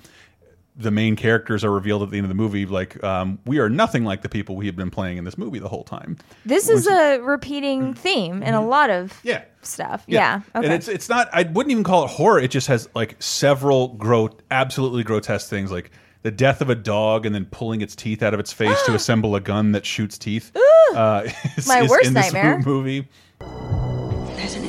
[0.77, 2.67] the main characters are revealed at the end of the movie.
[2.67, 5.61] Like, um, we are nothing like the people we have been playing in this movie
[5.61, 6.17] the whole time.
[6.45, 9.43] This is a repeating theme in a lot of yeah.
[9.63, 10.03] stuff.
[10.09, 10.41] Yeah.
[10.57, 10.65] Okay.
[10.67, 11.29] And it's it's not.
[11.33, 12.41] I wouldn't even call it horror.
[12.41, 15.93] It just has like several gro absolutely grotesque things, like
[16.23, 18.95] the death of a dog and then pulling its teeth out of its face to
[18.97, 20.51] assemble a gun that shoots teeth.
[20.95, 21.23] Uh,
[21.57, 22.59] is- My is worst in this nightmare.
[22.67, 23.07] movie.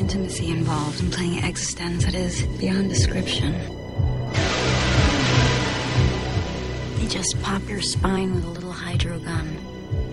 [0.06, 3.54] There's an intimacy involved in playing Existenz that is beyond description.
[7.00, 9.58] They just pop your spine with a little hydro gun.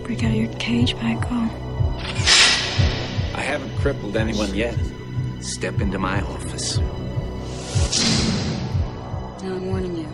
[0.03, 1.47] Break out of your cage, Michael.
[3.35, 4.75] I haven't crippled anyone yet.
[5.41, 6.79] Step into my office.
[9.43, 10.07] Now I'm warning you.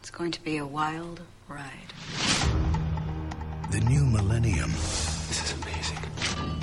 [0.00, 1.92] It's going to be a wild ride.
[3.72, 4.72] The new millennium.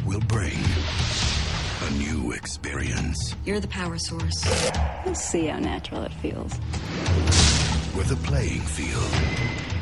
[0.06, 0.22] This is amazing.
[0.22, 0.60] Will bring
[1.82, 4.46] a new experience You're the power source.
[5.06, 6.54] You'll see how natural it feels.
[7.96, 9.12] where the playing field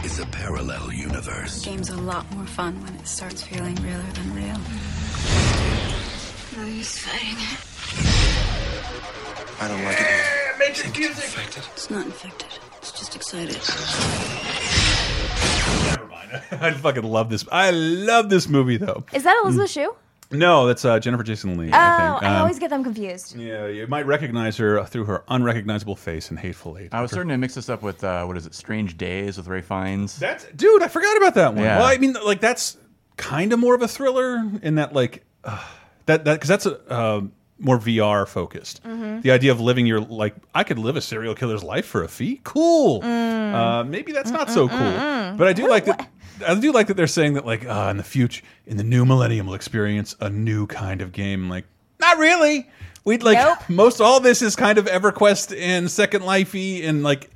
[0.06, 1.64] is a parallel universe.
[1.66, 4.58] Game's a lot more fun when it starts feeling realer than real.
[6.58, 7.60] No use fighting it.
[9.62, 10.24] I don't like it here.
[10.60, 11.64] Matrix music.
[11.74, 12.50] It's not infected.
[12.78, 13.58] It's just excited.
[15.88, 16.42] Never mind.
[16.64, 17.46] I fucking love this.
[17.52, 19.04] I love this movie though.
[19.14, 19.96] Is that Elizabeth Shue?
[20.34, 21.70] No, that's uh, Jennifer Jason Lee.
[21.72, 22.26] Oh, I I.
[22.36, 23.36] Um, always get them confused.
[23.36, 26.90] Yeah, you might recognize her through her unrecognizable face in Hateful Eight.
[26.94, 29.48] I was starting to mix this up with uh, what is it, Strange Days with
[29.48, 30.18] Ralph Fiennes.
[30.20, 30.82] That's dude.
[30.84, 31.64] I forgot about that one.
[31.64, 31.78] Yeah.
[31.80, 32.78] Well, I mean, like that's
[33.18, 35.64] kind of more of a thriller in that, like uh,
[36.08, 37.22] that that because that's a uh,
[37.60, 38.84] more VR focused.
[38.84, 39.22] Mhm.
[39.22, 42.08] The idea of living your like I could live a serial killer's life for a
[42.08, 42.42] fee.
[42.44, 43.02] Cool.
[43.02, 43.54] Mm.
[43.54, 46.10] Uh, maybe that's not so cool, mm, but I do like that.
[46.46, 49.06] I do like that they're saying that like uh, in the future, in the new
[49.06, 51.50] millennium, we'll experience a new kind of game.
[51.50, 51.66] Like
[52.00, 52.70] not really.
[53.06, 57.30] We'd like most all this is kind of EverQuest and Second Lifey and like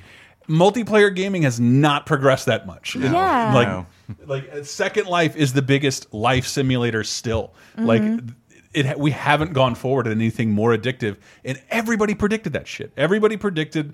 [0.47, 2.95] multiplayer gaming has not progressed that much.
[2.95, 3.53] Yeah.
[3.53, 3.85] Like No.
[4.25, 7.53] like Second Life is the biggest life simulator still.
[7.77, 8.33] Like Mhm.
[8.73, 12.93] it we haven't gone forward in anything more addictive and everybody predicted that shit.
[12.95, 13.93] Everybody predicted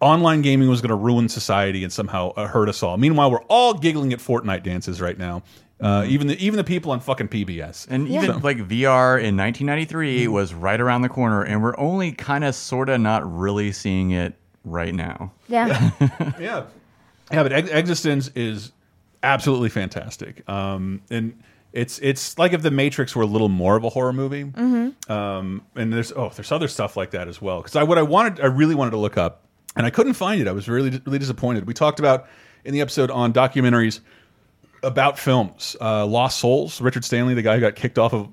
[0.00, 2.96] online gaming was going to ruin society and somehow uh, hurt us all.
[2.96, 5.42] Meanwhile, we're all giggling at Fortnite dances right now.
[5.80, 7.86] Uh, even the even the people on fucking PBS.
[7.90, 12.12] And even So- like VR in 1993 was right around the corner, and we're only
[12.12, 15.32] kind of, sort of, not really seeing it right now.
[15.48, 15.90] Yeah.
[16.38, 16.64] yeah,
[17.32, 18.72] yeah, but Ex- Existenz is
[19.22, 20.48] absolutely fantastic.
[20.48, 24.12] Um, and it's it's like if the Matrix were a little more of a horror
[24.12, 24.44] movie.
[24.44, 25.10] Mhm.
[25.10, 27.58] Um, and there's oh, there's other stuff like that as well.
[27.60, 29.43] Because I what I wanted, I really wanted to look up,
[29.76, 30.48] and I couldn't find it.
[30.48, 31.66] I was really really disappointed.
[31.66, 32.26] We talked about
[32.64, 34.00] in the episode on documentaries
[34.82, 36.80] about films, uh, Lost Souls.
[36.80, 38.28] Richard Stanley, the guy who got kicked off of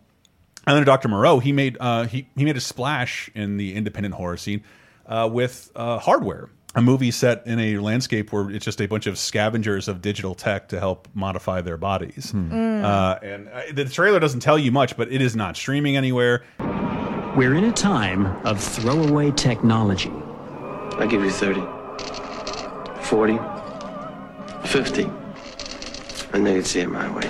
[0.67, 1.07] Island of Dr.
[1.07, 4.63] Moreau, he made uh, he he made a splash in the independent horror scene
[5.07, 9.07] uh, with uh, Hardware, a movie set in a landscape where it's just a bunch
[9.07, 12.31] of scavengers of digital tech to help modify their bodies.
[12.31, 12.83] Mm.
[12.83, 16.43] Uh, and uh, the trailer doesn't tell you much, but it is not streaming anywhere.
[17.35, 20.11] We're in a time of throwaway technology.
[20.97, 21.61] I give you 30,
[23.01, 23.39] 40,
[24.67, 25.03] 50.
[26.33, 27.29] And then you'd see it my way.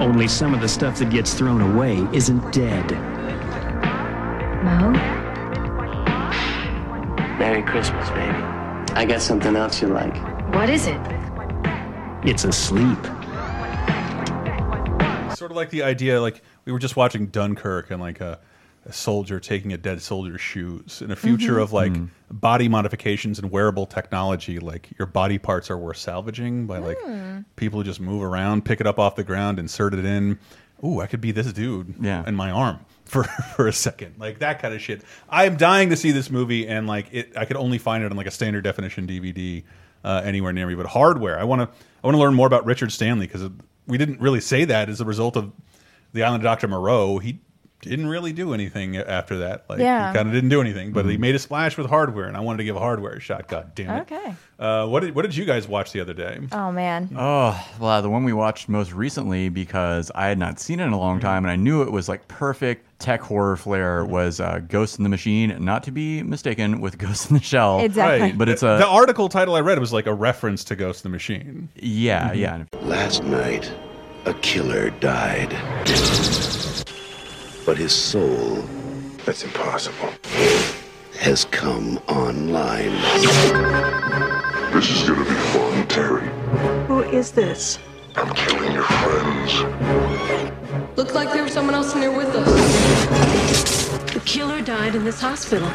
[0.00, 2.90] Only some of the stuff that gets thrown away isn't dead.
[4.64, 4.90] Mo?
[7.38, 8.38] Merry Christmas, baby.
[8.94, 10.16] I got something else you like.
[10.54, 11.00] What is it?
[12.24, 13.02] It's asleep.
[15.36, 18.40] Sort of like the idea, like we were just watching Dunkirk and like a,
[18.86, 21.62] a soldier taking a dead soldier's shoes in a future Mhm.
[21.62, 21.92] of like
[22.30, 24.58] body modifications and wearable technology.
[24.58, 26.98] Like your body parts are worth salvaging by like
[27.56, 30.38] people who just move around, pick it up off the ground, insert it in.
[30.84, 32.24] Ooh, I could be this dude Yeah.
[32.26, 33.24] in my arm for
[33.56, 35.02] for a second, like that kind of shit.
[35.30, 38.16] I'm dying to see this movie, and like it, I could only find it on
[38.18, 39.64] like a standard definition DVD
[40.04, 40.74] uh, anywhere near me.
[40.74, 41.68] But hardware, I want to
[42.02, 43.48] I want to learn more about Richard Stanley because
[43.86, 45.52] we didn't really say that as a result of
[46.12, 46.68] the Island of Dr.
[46.68, 47.16] Moreau.
[47.18, 47.40] He
[47.90, 49.64] didn't really do anything after that.
[49.68, 50.10] Like Yeah.
[50.10, 52.40] he kind of didn't do anything, but he made a splash with hardware, and I
[52.40, 53.48] wanted to give hardware a shot.
[53.48, 54.00] God damn it!
[54.12, 54.34] Okay.
[54.58, 56.38] Uh, what did what did you guys watch the other day?
[56.52, 57.10] Oh man.
[57.16, 60.88] Oh, well, the one we watched most recently because I had not seen it in
[60.88, 61.00] a Mm-hmm.
[61.00, 64.12] long time and I knew it was like perfect tech horror flair Mm-hmm.
[64.12, 67.80] was uh, Ghost in the Machine, not to be mistaken with Ghost in the Shell.
[67.80, 68.32] Exactly.
[68.32, 68.76] But it's a.
[68.78, 71.68] the article title I read was like a reference to Ghost in the Machine.
[71.76, 72.64] yeah, yeah.
[72.82, 73.70] Last night,
[74.24, 75.52] a killer died.
[77.66, 78.56] But his soul.
[79.24, 80.10] That's impossible.
[81.18, 82.90] Has come online.
[84.74, 86.28] This is gonna be fun, Terry.
[86.88, 87.78] Who is this?
[88.16, 89.62] I'm killing your friends.
[90.96, 93.88] Looked like there was someone else in there with us.
[94.12, 95.68] The killer died in this hospital.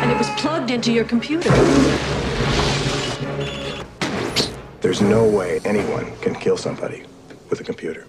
[0.00, 1.48] And it was plugged into your computer.
[4.82, 7.04] There's no way anyone can kill somebody
[7.48, 8.06] with a computer.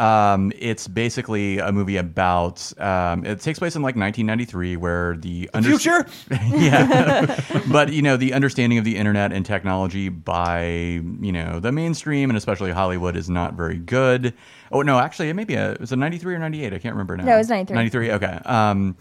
[0.00, 2.72] Um, it's basically a movie about.
[2.80, 6.06] Um, it takes place in like 1993, where the, under- future?
[6.30, 7.38] yeah,
[7.70, 12.30] but you know the understanding of the internet and technology by you know the mainstream
[12.30, 14.32] and especially Hollywood is not very good.
[14.72, 15.76] Oh no, actually, it may be a.
[15.78, 16.72] Was it 93 or 98?
[16.72, 17.24] I can't remember now.
[17.24, 17.74] No, it was 93.
[17.74, 18.10] 93.
[18.12, 18.40] Okay.
[18.46, 18.96] Um,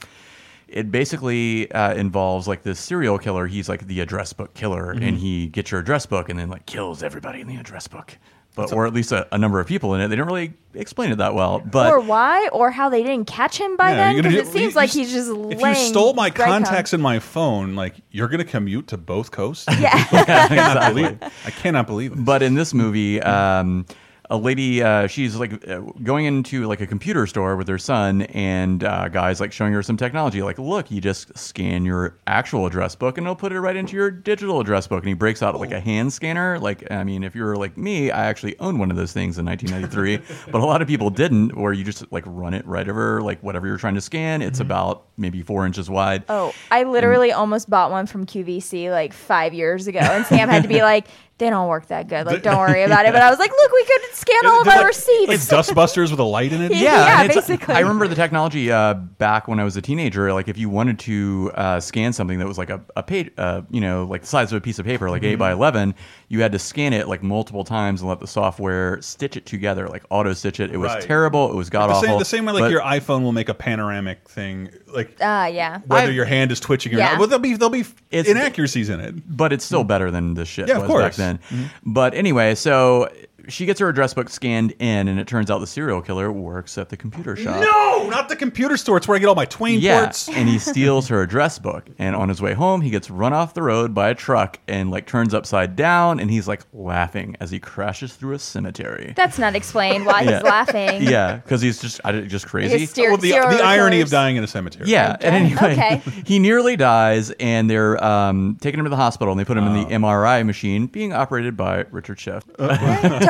[0.67, 3.47] it basically uh, involves like this serial killer.
[3.47, 5.07] He's like the address book killer, Mhm.
[5.07, 8.17] and he gets your address book and then like kills everybody in the address book.
[8.55, 10.07] But or at least a, a number of people in it.
[10.09, 11.59] They didn't really explain it that well.
[11.59, 14.73] But or why, or how they didn't catch him by Yeah, then, because it seems
[14.73, 16.67] you- like he's just If laying you stole my breadcrumbs.
[16.67, 19.65] contacts in my phone, like you're gonna commute to both coasts.
[19.79, 19.91] Yeah.
[20.11, 21.01] I cannot Exactly.
[21.03, 21.19] believe.
[21.45, 22.25] I cannot believe it.
[22.25, 23.85] But in this movie, um,
[24.31, 28.21] a lady, uh, she's like uh, going into like a computer store with her son,
[28.23, 30.43] and uh, guys like showing her some technology.
[30.43, 33.95] Like, look, you just scan your actual address book, and it'll put it right into
[33.95, 34.99] your digital address book.
[34.99, 36.59] And he breaks out like a hand scanner.
[36.59, 39.45] Like, I mean, if you're like me, I actually owned one of those things in
[39.47, 41.57] 1993, but a lot of people didn't.
[41.57, 44.43] Where you just like run it right over like whatever you're trying to scan.
[44.43, 46.23] It's about maybe four inches wide.
[46.29, 50.61] Oh, I literally almost bought one from QVC like five years ago, and Sam had
[50.61, 51.07] to be like,
[51.39, 52.27] "They don't work that good.
[52.27, 54.67] Like, don't worry about it." But I was like, "Look, we could scan all of
[54.67, 56.71] Like- our receipts." Like dustbusters with a light in it.
[56.75, 57.73] Yeah, Yeah, and it's- basically.
[57.75, 60.31] I remember the technology uh, back when I was a teenager.
[60.33, 63.61] Like, if you wanted to uh, scan something that was like a, a page, uh,
[63.71, 65.39] you know, like the size of a piece of paper, like eight Mm-hmm.
[65.39, 65.95] by eleven,
[66.31, 69.87] you had to scan it like multiple times and let the software stitch it together,
[69.89, 70.71] like auto stitch it.
[70.71, 71.01] It was Right.
[71.01, 71.49] terrible.
[71.51, 72.07] It was god the awful.
[72.07, 75.47] same, the same way like but- your iPhone will make a panoramic thing, like Ah,
[75.47, 75.79] yeah.
[75.87, 77.09] whether your hand is twitching or Yeah.
[77.11, 77.19] not.
[77.19, 79.15] Well, there'll be there'll be It's- inaccuracies in it.
[79.35, 81.17] but it's still better than the shit Yeah, of was back course.
[81.17, 81.39] then.
[81.49, 81.69] Mhm.
[81.83, 83.09] But anyway, so
[83.49, 86.77] she gets her address book scanned in, and it turns out the serial killer works
[86.77, 87.61] at the computer shop.
[87.61, 88.97] No, not the computer store.
[88.97, 90.29] It's where I get all my Twain Yeah, ports.
[90.29, 91.85] and he steals her address book.
[91.97, 94.91] And on his way home, he gets run off the road by a truck and
[94.91, 99.13] like turns upside down, and he's like laughing as he crashes through a cemetery.
[99.15, 100.35] That's not explained why Yeah.
[100.35, 101.03] he's laughing.
[101.03, 102.85] Yeah, because he's just I, just crazy.
[102.85, 104.89] Steer- well, the, the irony of dying in a cemetery.
[104.89, 106.01] Yeah, and anyway, Okay.
[106.25, 109.65] he nearly dies, and they're um, taking him to the hospital, and they put him
[109.67, 112.43] in the MRI machine, being operated by Richard Schiff.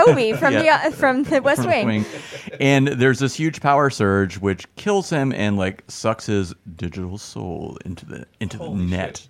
[0.10, 0.62] Toby from Yeah.
[0.62, 2.06] the uh, from the West From Wing.
[2.60, 7.78] And there's this huge power surge which kills him and like sucks his digital soul
[7.86, 9.28] into the into the net.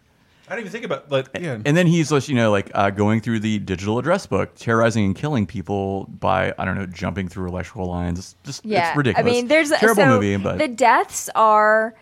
[0.51, 1.59] I didn't even think about like yeah.
[1.63, 5.05] And then he's just, you know, like uh, going through the digital address book, terrorizing
[5.05, 8.17] and killing people by I don't know, jumping through electrical lines.
[8.17, 9.29] It's just Yeah, it's ridiculous.
[9.29, 11.93] I mean, there's terrible so movie, but the deaths are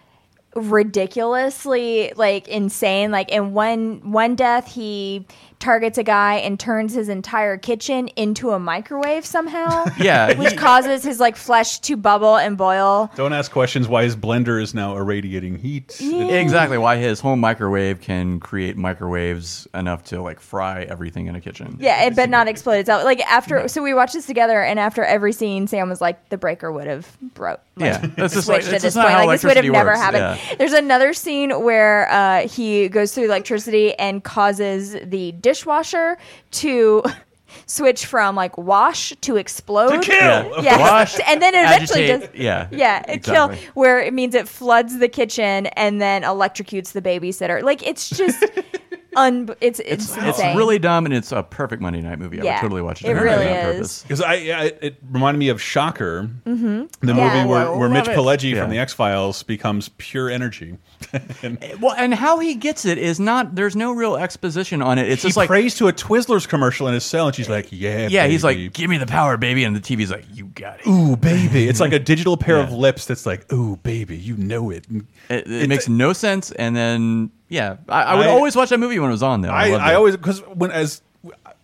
[0.56, 3.12] ridiculously like insane.
[3.12, 5.26] Like in one one death, he
[5.60, 9.86] targets a guy and turns his entire kitchen into a microwave somehow.
[9.98, 13.10] Yeah, which causes his like flesh to bubble and boil.
[13.16, 15.98] Don't ask questions why his blender is now irradiating heat.
[16.02, 21.42] exactly why his home microwave can create microwaves enough to like fry everything in a
[21.42, 21.78] kitchen.
[21.80, 23.04] Yeah, it, but not explode itself.
[23.04, 26.38] Like after, so we watched this together, and after every scene, Sam was like, "The
[26.38, 29.10] breaker would have broke." Yeah, that's just like at this just point.
[29.10, 30.00] how Like this would have never works.
[30.00, 30.40] happened.
[30.40, 30.56] Yeah.
[30.58, 36.18] There's another scene where uh, he goes through electricity and causes the dishwasher
[36.52, 37.04] to
[37.66, 39.92] switch from like wash to explode.
[39.92, 40.18] To kill!
[40.18, 40.62] Yeah.
[40.62, 40.78] Yeah.
[40.80, 42.40] Wash, and then it eventually agitate, does.
[42.40, 43.58] yeah, Yeah, it exactly.
[43.58, 47.62] kill where it means it floods the kitchen and then electrocutes the babysitter.
[47.64, 48.44] Like it's just
[49.18, 49.50] un.
[49.60, 50.56] It's it's, It's insane.
[50.56, 52.40] really dumb and it's a perfect Monday night movie.
[52.40, 53.10] I Yeah, would totally watch it.
[53.10, 53.76] it really on is.
[53.76, 54.04] purpose.
[54.04, 56.90] Because I, yeah, it, it reminded me of Shocker, Mhm.
[57.02, 57.34] the Yeah.
[57.44, 58.20] movie where, where Mitch love it.
[58.20, 58.62] Pileggi Yeah.
[58.62, 60.78] from the X Files becomes pure energy.
[61.44, 63.56] and Well, and how he gets it is not.
[63.56, 65.10] There's no real exposition on it.
[65.10, 67.68] It's he just like prays to a Twizzlers commercial in his cell, and she's like,
[67.72, 70.80] "Yeah, yeah, he's like, give me the power, baby, and the TV's like, you got
[70.80, 70.88] it.
[70.88, 71.68] Ooh, baby.
[71.68, 74.86] It's like a digital pair of lips that's like, ooh, baby, you know it.
[75.30, 76.52] It, it makes no sense.
[76.54, 79.42] And then yeah, I, I would I- always watch that movie when it was on.
[79.42, 79.96] Though I, loved I it.
[79.96, 81.02] always because when as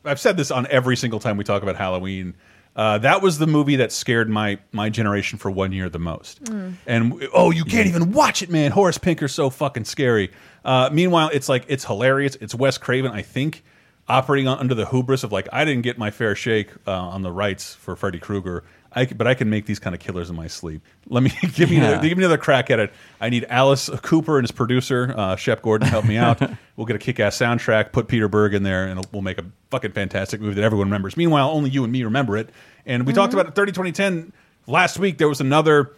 [0.06, 2.36] I've said this on every single time we talk about Halloween.
[2.76, 6.43] Uh, that was the movie that scared my my generation for one year the most.
[6.46, 6.74] Mm.
[6.88, 8.72] And oh, you can't even watch it, man.
[8.72, 10.32] Horace Pinker's so fucking scary.
[10.65, 12.36] Uh, meanwhile, it's like it's hilarious.
[12.41, 13.63] It's Wes Craven, I think,
[14.08, 17.22] operating on, under the hubris of like I didn't get my fair shake uh, on
[17.22, 18.64] the rights for Freddy Krueger.
[18.96, 20.82] I, but I can make these kind of killers in my sleep.
[21.08, 21.89] Let me give me Yeah.
[21.91, 22.94] another, give me another crack at it.
[23.20, 26.41] I need Alice Cooper and his producer uh, Shep Gordon to help me out.
[26.76, 29.91] we'll get a kick-ass soundtrack, put Peter Berg in there, and we'll make a fucking
[29.94, 31.18] fantastic movie that everyone remembers.
[31.18, 32.50] Meanwhile, only you and me remember it.
[32.86, 34.34] And we talked about it 30 2010
[34.68, 35.18] last week.
[35.18, 35.94] There was another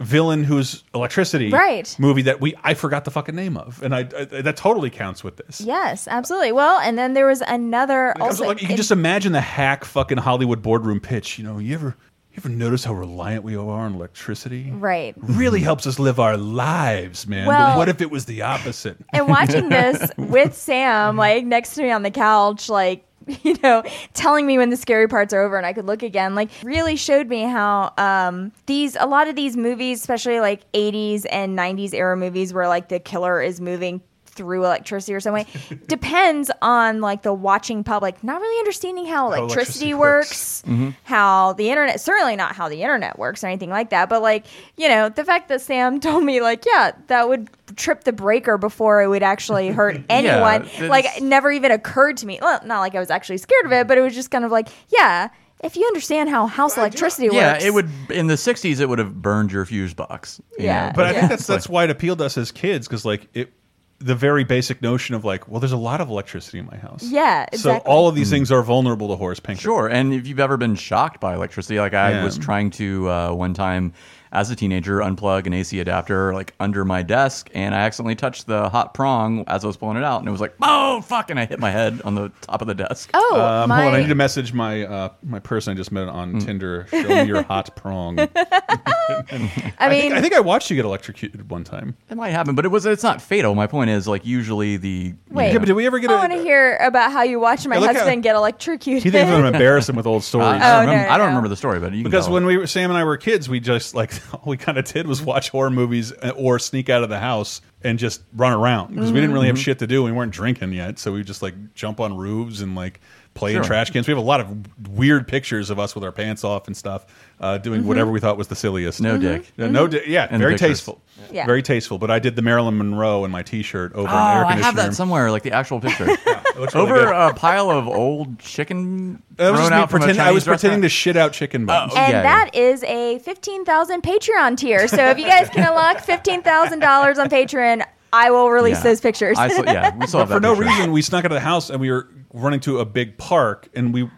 [0.00, 1.92] villain who's electricity Right.
[1.98, 5.24] movie that we I forgot the fucking name of, and I, I that totally counts
[5.24, 5.60] with this.
[5.60, 6.52] Yes, absolutely.
[6.52, 8.46] Well, and then there was another Like, also.
[8.46, 11.36] like, you can just imagine the hack fucking Hollywood boardroom pitch.
[11.36, 11.96] You know, you ever
[12.44, 14.70] you ever notice how reliant we are on electricity?
[14.70, 15.14] right.
[15.18, 17.46] Really helps us live our lives, man.
[17.46, 18.96] Well- but what if it was the opposite?
[19.12, 23.04] and watching this with Sam, like next to me on the couch, like
[23.42, 23.82] you know,
[24.14, 26.96] telling me when the scary parts are over and I could look again, like really
[26.96, 31.92] showed me how um, these a lot of these movies, especially like 80s and 90s
[31.92, 34.00] era movies, where like the killer is moving
[34.38, 35.44] through electricity or some way,
[35.88, 40.78] depends on like the watching public not really understanding how electricity, electricity works, works.
[40.80, 40.94] Mhm.
[41.04, 44.46] how the internet certainly not how the internet works or anything like that, but like
[44.76, 48.56] you know the fact that Sam told me like yeah that would trip the breaker
[48.56, 52.58] before it would actually hurt anyone it's- like it never even occurred to me well
[52.64, 54.68] not like i was actually scared of it but it was just kind of like
[54.88, 55.28] yeah
[55.62, 58.78] if you understand how house electricity Yeah, works yeah, it would in the '60s.
[58.80, 60.40] It would have burned your fuse box.
[60.56, 60.86] you Yeah.
[60.86, 61.18] know, But I Yeah.
[61.18, 63.52] think that's that's why it appealed to us as kids because like it,
[64.00, 67.02] the very basic notion of like, well, there's a lot of electricity in my house.
[67.02, 67.58] Yeah, exactly.
[67.84, 69.60] So all of these things are vulnerable to horse pink.
[69.60, 72.24] Sure, and if you've ever been shocked by electricity, like I Yeah.
[72.24, 73.92] was trying to uh, one time
[74.32, 78.46] as a teenager unplug an AC adapter like under my desk, and I accidentally touched
[78.46, 81.30] the hot prong as I was pulling it out, and it was like, oh fuck,
[81.30, 83.10] and I hit my head on the top of the desk.
[83.14, 83.98] Oh, um, my- hold on.
[83.98, 86.86] I need to message my uh, my person I just met on Tinder.
[86.90, 88.18] Show me your hot prong.
[88.36, 91.96] I, I think, mean- I think I watched you get electrocuted one time.
[92.10, 93.54] It might happen, but it was it's not fatal.
[93.54, 95.52] My point is like usually the Wait.
[95.52, 97.76] Yeah, but did we ever get I want to hear about how you watched my
[97.76, 100.46] Yeah, look how- husband get electrocuted He thinks I'm embarrassing with old stories.
[100.48, 101.28] I, I Oh, don't, no, remember, no, I don't no.
[101.30, 103.48] remember the story, but you because tell when we were Sam and I were kids,
[103.48, 106.88] we just like all we kind of did was watch horror movies uh, or sneak
[106.88, 109.62] out of the house and just run around because we didn't really have Mhm.
[109.62, 110.02] shit to do.
[110.02, 113.00] We weren't drinking yet, so we just like jump on roofs and like
[113.34, 113.64] play in Sure.
[113.64, 114.06] trash cans.
[114.08, 114.48] We have a lot of
[114.88, 117.06] weird pictures of us with our pants off and stuff,
[117.40, 117.86] uh, doing Mhm.
[117.86, 119.00] whatever we thought was the silliest.
[119.00, 119.20] No Mhm.
[119.20, 119.52] dick.
[119.56, 120.04] Yeah, no dick.
[120.08, 120.68] Yeah, In the very pictures.
[120.70, 121.00] tasteful.
[121.30, 121.44] Yeah.
[121.46, 121.98] very tasteful.
[121.98, 124.76] But I did the Marilyn Monroe in my T-shirt over Oh, an air I have
[124.76, 126.06] that somewhere, like the actual picture.
[126.58, 127.08] looks really Over good.
[127.14, 130.88] a pile of old chicken That was just out from pretending- I was pretending to
[130.88, 131.92] shit out chicken bones.
[131.96, 137.28] and that is a 15000 patreon tier so if you guys can unlock $15000 on
[137.28, 138.82] patreon i will release Yeah.
[138.84, 142.08] those pictures but for no reason, we snuck out of the house and we were
[142.32, 144.10] running to a big park, and we,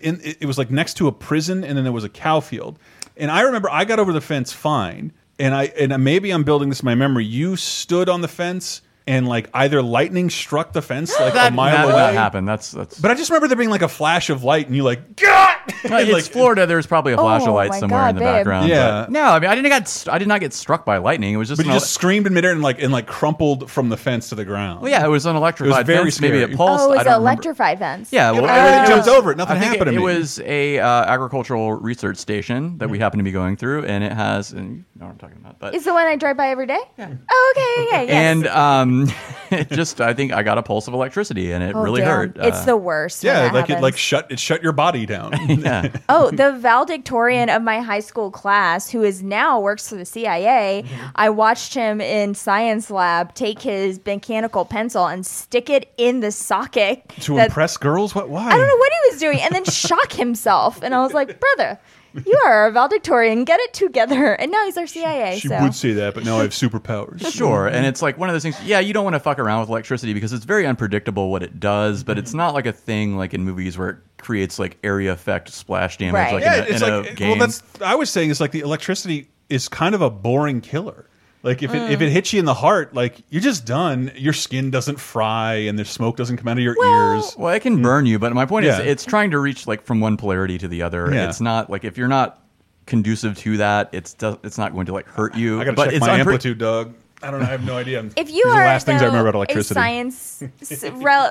[0.00, 2.78] in, it was like next to a prison, and then there was a cow field,
[3.16, 6.68] and I remember I got over the fence fine, and I and maybe I'm building
[6.68, 7.24] this in my memory.
[7.24, 8.82] You stood on the fence.
[9.06, 12.02] And like either lightning struck the fence like That- a mile that would away.
[12.02, 12.44] not happen.
[12.44, 13.00] That's that's.
[13.00, 15.56] But I just remember there being like a flash of light, and you like, God!
[15.84, 16.64] Uh, it's Florida.
[16.66, 18.26] There's probably a flash Oh of light somewhere God, in the babe.
[18.34, 18.68] background.
[18.68, 19.02] Yeah.
[19.02, 21.34] but- no, I mean I didn't get I did not get struck by lightning.
[21.34, 23.88] It was just but you just screamed in midair and like and like crumpled from
[23.88, 24.80] the fence to the ground.
[24.82, 26.20] Well, yeah, it was an electrified It was very fence.
[26.20, 26.52] Maybe scary.
[26.52, 26.84] it pulsed.
[26.84, 27.28] oh I it's don't an remember.
[27.30, 29.36] electrified fence Yeah, well, but everything it jumped was- over it.
[29.38, 29.96] Nothing happened it, to me.
[29.96, 34.02] It was a uh, agricultural research station that we happen to be going through, and
[34.04, 34.52] it has.
[34.52, 36.66] And you know what I'm talking about, but is the one i drive by every
[36.66, 38.10] day oh okay okay yes.
[38.10, 38.91] and um,
[39.50, 42.10] it just I think I got a pulse of electricity, and it Oh, really damn.
[42.10, 42.36] hurt.
[42.36, 45.06] It's Uh, the worst when Yeah, that like it like shut it shut your body
[45.06, 45.32] down.
[45.48, 45.88] yeah.
[46.08, 50.84] Oh, the valedictorian of my high school class, who is now works for the CIA,
[50.86, 51.06] Mm-hmm.
[51.16, 56.30] I watched him in science lab take his mechanical pencil and stick it in the
[56.32, 57.08] socket.
[57.20, 58.14] to that- impress girls?
[58.14, 58.28] What?
[58.28, 58.46] Why?
[58.48, 60.82] I don't know what he was doing, and then shock himself.
[60.82, 61.78] And I was like, brother,
[62.26, 63.44] you are a valedictorian.
[63.44, 64.32] Get it together.
[64.34, 65.38] And now he's our CIA.
[65.38, 65.60] She so.
[65.62, 67.20] would say that, but now I have superpowers.
[67.32, 68.56] Sure, and it's like one of those things.
[68.62, 71.58] Yeah, you don't want to fuck around with electricity because it's very unpredictable what it
[71.58, 75.12] does, but it's not like a thing like in movies where it creates like area
[75.12, 76.34] effect splash damage Right.
[76.34, 77.30] like yeah, in a, it's in a like game.
[77.30, 81.06] well, that's I was saying it's like the electricity is kind of a boring killer.
[81.42, 82.02] Like if it if Mm.
[82.02, 84.12] it hits you in the heart, like you're just done.
[84.14, 87.34] Your skin doesn't fry and the smoke doesn't come out of your ears.
[87.36, 90.00] well, it can burn you, but my point is, it's trying to reach like from
[90.00, 91.12] one polarity to the other.
[91.12, 91.28] Yeah.
[91.28, 92.38] It's not like if you're not
[92.86, 94.14] conducive to that, it's
[94.44, 95.60] it's not going to like hurt you.
[95.60, 96.94] I gotta but check it's my amplitude, Doug.
[97.24, 97.46] I don't know.
[97.46, 98.00] I have no idea.
[98.16, 99.74] if you These are are the last things I remember about electricity.
[99.74, 100.42] science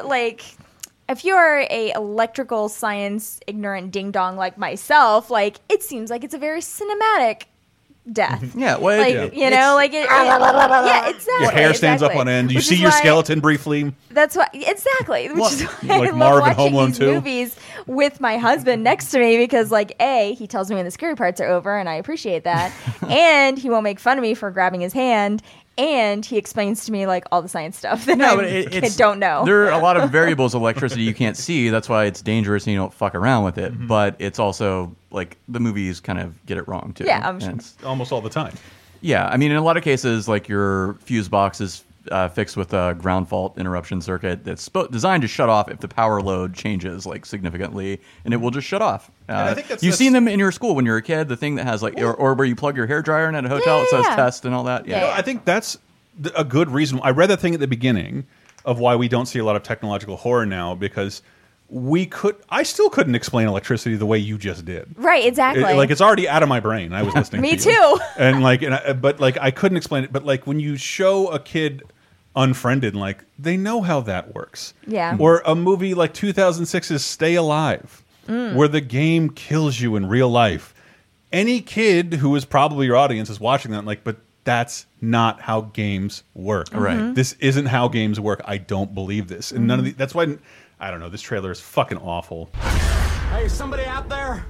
[0.05, 0.43] like
[1.09, 6.23] if you are a electrical science ignorant ding dong like myself like it seems like
[6.23, 7.43] it's a very cinematic
[8.13, 8.59] death mm-hmm.
[8.59, 12.15] Yeah, well, like it- you know like it, it- yeah exactly Your hair stands up
[12.15, 12.51] on end.
[12.51, 13.93] You Which see your why- skeleton briefly.
[14.09, 16.97] that's why exactly which is why like I love Marv in watching Home Alone these
[16.99, 17.13] 2.
[17.13, 17.55] movies
[17.87, 21.15] with my husband next to me because like a he tells me when the scary
[21.15, 22.71] parts are over and I appreciate that
[23.07, 25.41] and he won't make fun of me for grabbing his hand
[25.77, 29.19] and he explains to me like all the science stuff that No, I it, don't
[29.19, 29.43] know.
[29.45, 31.69] There are a lot of variables of electricity you can't see.
[31.69, 33.83] That's why it's dangerous and you don't fuck around with Mm-hmm.
[33.83, 33.87] it.
[33.87, 37.05] But it's also like the movies kind of get it wrong too.
[37.05, 37.53] Yeah, I'm sure.
[37.85, 38.53] Almost all the time.
[39.01, 42.57] Yeah, I mean, in a lot of cases, like your fuse box is uh, fixed
[42.57, 46.53] with a ground fault interruption circuit that's designed to shut off if the power load
[46.53, 49.11] changes like significantly, and it will just shut off.
[49.29, 51.27] Uh, I think that's- you've that's- seen them in your school when you're a kid.
[51.27, 53.45] The thing that has like, or, or where you plug your hair dryer in at
[53.45, 54.15] a hotel, Yeah, it says yeah, yeah.
[54.15, 54.87] test and all that.
[54.87, 55.77] Yeah, No, I think that's
[56.35, 56.99] a good reason.
[57.03, 58.25] I read that thing at the beginning
[58.65, 61.21] of why we don't see a lot of technological horror now because
[61.73, 62.35] we could.
[62.49, 64.93] I still couldn't explain electricity the way you just did.
[64.97, 65.63] Right, exactly.
[65.63, 66.91] It- like it's already out of my brain.
[66.91, 67.41] I was listening.
[67.41, 67.99] Me to too.
[68.17, 70.11] And like, and I, but like, I couldn't explain it.
[70.11, 71.81] But like, when you show a kid
[72.35, 74.73] unfriended, like they know how that works.
[74.85, 75.15] Yeah.
[75.19, 78.53] Or a movie like 2006's Stay Alive, Mm.
[78.55, 80.75] where the game kills you in real life.
[81.31, 85.61] Any kid who is probably your audience is watching that, like, but that's not how
[85.61, 86.67] games work.
[86.71, 86.97] Right.
[86.97, 87.15] Mhm.
[87.15, 88.41] This isn't how games work.
[88.45, 89.89] I don't believe this, and none of Mhm.
[89.89, 89.93] the.
[89.95, 90.37] That's why.
[90.83, 91.09] I don't know.
[91.09, 92.49] This trailer is fucking awful.
[93.29, 94.43] Hey, somebody out there?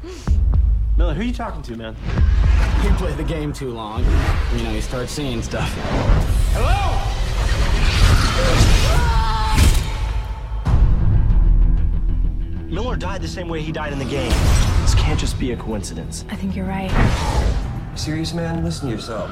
[0.98, 1.94] Miller, who are you talking to, man?
[2.86, 4.06] You play the game too long.
[4.56, 5.70] You know, you start seeing stuff.
[6.54, 6.88] Hello?
[12.68, 14.32] Miller died the same way he died in the game.
[14.84, 16.24] This can't just be a coincidence.
[16.30, 16.92] I think you're right.
[17.96, 18.64] Serious, man?
[18.64, 19.30] Listen to yourself.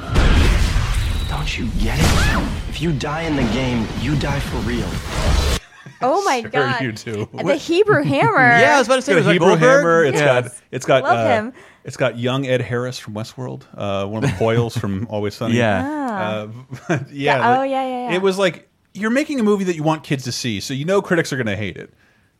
[1.29, 2.49] Don't you get it?
[2.67, 5.58] If you die in the game, you die for real.
[6.01, 6.81] Oh my Sure god.
[6.81, 7.29] you do.
[7.33, 8.37] The Hebrew Hammer.
[8.59, 9.79] Yeah, I was about to say, It's was got a that Hebrew Goldberg?
[9.79, 10.03] Hammer.
[10.05, 10.41] It's Yeah.
[10.41, 11.53] got it's got Love uh, him.
[11.83, 15.55] it's got young Ed Harris from Westworld, uh, one of the Hoyles from Always Sunny.
[15.57, 15.85] Yeah.
[15.87, 16.47] uh,
[16.89, 16.99] yeah.
[17.11, 18.15] Yeah, oh, yeah, yeah, yeah.
[18.15, 20.85] It was like you're making a movie that you want kids to see, so you
[20.85, 21.93] know critics are going to hate it,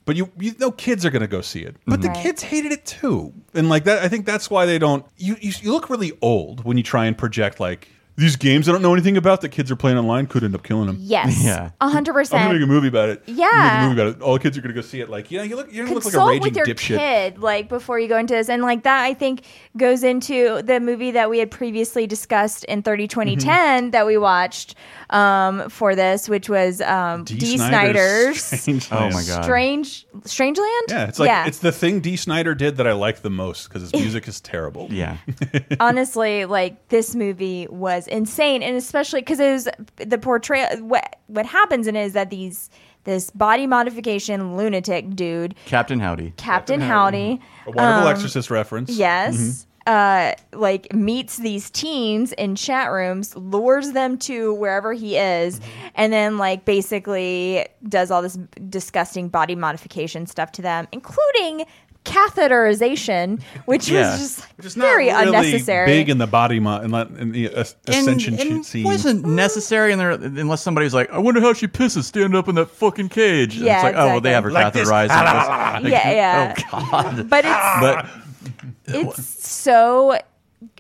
[0.06, 1.76] but you you know kids are going to go see it.
[1.86, 2.18] But the Right.
[2.24, 5.06] kids hated it too, and like that, I think that's why they don't.
[5.18, 7.88] You, you you look really old when you try and project like.
[8.20, 10.64] These games I don't know anything about that kids are playing online could end up
[10.64, 10.98] killing them.
[11.00, 11.44] Yes.
[11.44, 11.72] Yeah.
[11.82, 13.24] A hundred I'm gonna make a movie about it.
[13.28, 13.46] I'm Yeah.
[13.46, 14.22] make a movie about it.
[14.22, 15.10] All the kids are gonna go see it.
[15.10, 16.98] Like, you know, you look, you look like a consult raging with your dipshit.
[16.98, 19.42] kid like before you go into this and like that i think
[19.78, 23.90] goes into the movie that we had previously discussed in 30 2010 Mm-hmm.
[23.92, 24.76] that we watched
[25.12, 28.92] um, for this which was um, d, Snider's, Strangeland.
[28.92, 29.44] Oh my God.
[29.44, 31.46] strange strangeland Yeah, it's like yeah.
[31.48, 34.42] it's the thing Dee Snider did that I like the most because his music is
[34.42, 34.88] terrible.
[34.92, 35.18] Yeah.
[35.80, 41.46] honestly like this movie was insane and especially because it was the portrayal what what
[41.46, 42.70] happens in it is that these
[43.06, 46.34] this body modification lunatic dude Captain Howdy.
[46.38, 48.90] captain, howdy, A wonderful um, Exorcist reference.
[48.92, 49.38] Yes.
[49.38, 49.66] Mhm.
[49.88, 55.88] Uh, like meets these teens in chat rooms, lures them to wherever he is, Mm-hmm.
[55.96, 58.38] and then like basically does all this
[58.70, 61.66] disgusting body modification stuff to them, including
[62.10, 64.12] catheterization, which Yeah.
[64.12, 65.86] was just Which is not very really unnecessary.
[65.88, 68.84] Big in the body mo- in, that- in the uh, as- ascension and, and scene.
[68.84, 69.30] wasn't mm.
[69.36, 72.70] necessary in there unless somebody's like, I wonder how she pisses stand up in that
[72.72, 73.56] fucking cage.
[73.58, 74.52] And Yeah, it's like, oh well, they have her.
[74.52, 75.10] Like catheterized.
[75.12, 76.56] and just- Yeah, yeah.
[76.74, 77.30] Oh god.
[77.30, 78.06] but it's
[78.86, 80.20] But it's so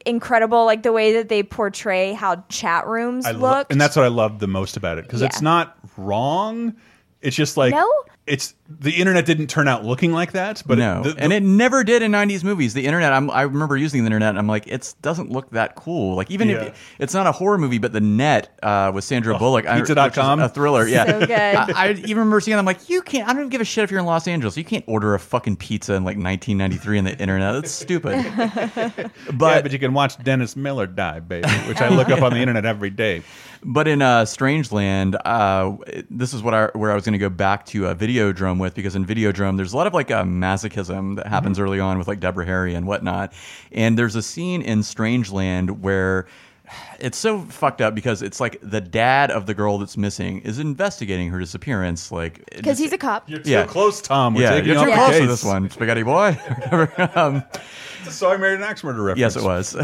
[0.06, 3.72] incredible, like the way that they portray how chat rooms lo- look.
[3.72, 6.76] and that's what I love the most about it because it's not wrong.
[7.22, 7.90] It's just like No?
[8.30, 11.42] It's the internet didn't turn out looking like that, but no, the- the- and it
[11.44, 12.74] never did in '90s movies.
[12.74, 15.76] The internet, I'm, I remember using the internet, and I'm like, it doesn't look that
[15.76, 16.16] cool.
[16.16, 16.62] Like even Yeah.
[16.66, 20.40] if it's not a horror movie, but the net uh, with Sandra Bullock, I- pizza.com.
[20.40, 20.88] which a thriller.
[20.88, 21.32] Yeah, So good.
[21.32, 22.56] I, I even remember seeing.
[22.56, 23.28] it, I'm like, you can't.
[23.28, 24.56] I don't give a shit if you're in Los Angeles.
[24.56, 27.54] You can't order a fucking pizza in like 1993 in the internet.
[27.56, 28.24] That's stupid.
[28.38, 32.34] but, but but you can watch Dennis Miller die, baby, which I look up on
[32.34, 33.24] the internet every day.
[33.62, 35.76] But in uh, Strangeland, uh,
[36.10, 37.88] this is what I, where I was going to go back to
[38.20, 41.58] uh, Videodrome with because in Videodrome there's a lot of like uh, masochism that happens
[41.58, 41.66] Mm-hmm.
[41.66, 43.34] early on with like Deborah Harry and whatnot,
[43.72, 46.28] and there's a scene in Strangeland where
[47.00, 50.60] it's so fucked up because it's like the dad of the girl that's missing is
[50.60, 53.28] investigating her disappearance, like because he's a cop.
[53.30, 54.36] You're too close, Tom.
[54.36, 56.38] We're yeah, taking you're too the close to this one, Spaghetti Boy.
[57.16, 57.44] Um,
[58.02, 59.20] It's a So I Married an Axe Murder reference.
[59.20, 59.76] Yes, it was.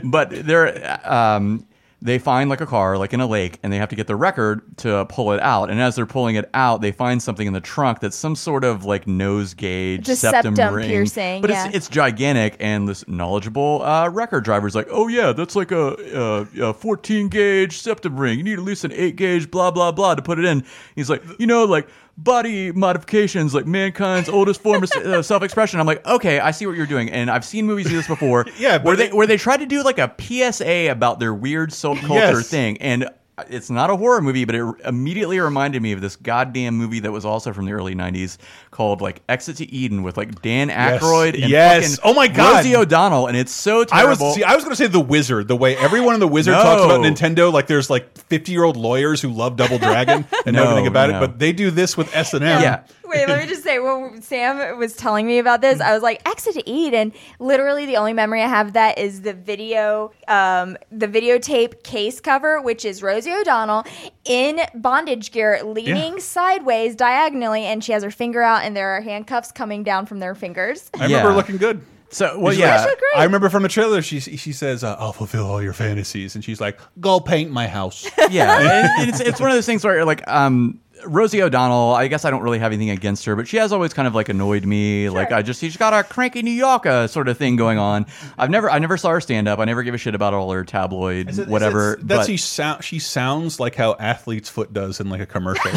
[0.04, 1.64] but they're um,
[2.06, 4.16] they find like a car like in a lake, and they have to get the
[4.16, 5.70] record to pull it out.
[5.70, 8.64] And as they're pulling it out, they find something in the trunk that's some sort
[8.64, 10.88] of like nose gauge Just septum, septum ring.
[10.88, 11.66] piercing, But yeah.
[11.66, 16.46] it's it's gigantic, and this knowledgeable uh, record driver's like, "Oh yeah, that's like a,
[16.58, 18.38] a, a 14 gauge septum ring.
[18.38, 21.10] You need at least an 8 gauge, blah blah blah, to put it in." He's
[21.10, 21.86] like, "You know, like."
[22.18, 25.78] Body modifications, like mankind's oldest form of uh, self-expression.
[25.78, 28.46] I'm like, okay, I see what you're doing, and I've seen movies do this before.
[28.58, 31.70] Yeah, where but they where they try to do like a PSA about their weird
[31.70, 32.08] subculture
[32.38, 32.48] Yes.
[32.48, 33.08] thing, and
[33.50, 37.12] it's not a horror movie, but it immediately reminded me of this goddamn movie that
[37.12, 38.38] was also from the early '90s
[38.70, 41.02] called like Exit to Eden with like Dan Yes.
[41.02, 41.96] Aykroyd and Yes.
[41.96, 42.56] fucking Oh my God.
[42.56, 44.42] Rosie O'Donnell, and it's so I was see.
[44.42, 45.48] I was going to say the Wizard.
[45.48, 46.62] The way everyone in the Wizard No.
[46.62, 50.56] talks about Nintendo, like there's like 50 year old lawyers who love Double Dragon and
[50.56, 51.16] know No, everything about no.
[51.18, 52.62] it, but they do this with S and M.
[52.62, 52.84] Yeah.
[53.16, 56.02] Where Wait, let me just say, when Sam was telling me about this, I was
[56.02, 60.12] like, "Exit to and Literally, the only memory I have of that is the video,
[60.28, 63.84] um, the videotape case cover, which is Rosie O'Donnell
[64.24, 66.18] in bondage gear, leaning Yeah.
[66.20, 70.18] sideways diagonally, and she has her finger out, and there are handcuffs coming down from
[70.20, 70.90] their fingers.
[70.98, 71.36] I remember Yeah.
[71.36, 71.80] looking good.
[72.08, 72.70] So, well, She's yeah.
[72.76, 73.20] like- She looked great.
[73.20, 76.44] I remember from the trailer, she she says, uh, "I'll fulfill all your fantasies," and
[76.44, 79.84] she's like, "Go paint my house." yeah, and, and it's it's one of those things
[79.84, 83.36] where you're like um Rosie O'Donnell, I guess I don't really have anything against her,
[83.36, 85.08] but she has always kind of like annoyed me.
[85.10, 88.06] Like I just she's got a cranky New Yorker sort of thing going on.
[88.38, 89.58] I've never I never saw her stand up.
[89.58, 91.94] I never give a shit about all her tabloid it- whatever.
[91.94, 92.84] it- That's but- she sound.
[92.84, 95.70] She sounds like how athlete's foot does in like a commercial.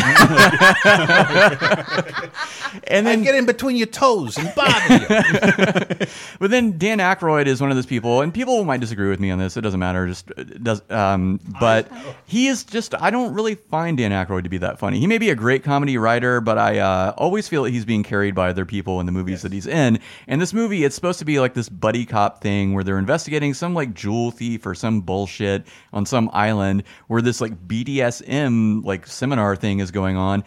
[2.87, 5.07] and then get in between your toes and bother you.
[6.39, 9.31] but then Dan Aykroyd is one of those people, and people might disagree with me
[9.31, 9.57] on this.
[9.57, 10.07] It doesn't matter.
[10.07, 10.31] Just
[10.63, 10.81] does.
[10.89, 11.89] Um, but
[12.25, 12.93] he is just.
[12.99, 14.99] I don't really find Dan Aykroyd to be that funny.
[14.99, 18.03] He may be a great comedy writer, but I uh, always feel that he's being
[18.03, 19.99] carried by other people in the movies that he's in.
[20.27, 23.53] And this movie, it's supposed to be like this buddy cop thing where they're investigating
[23.53, 29.05] some like jewel thief or some bullshit on some island where this like BDSM like
[29.07, 30.43] seminar thing is going on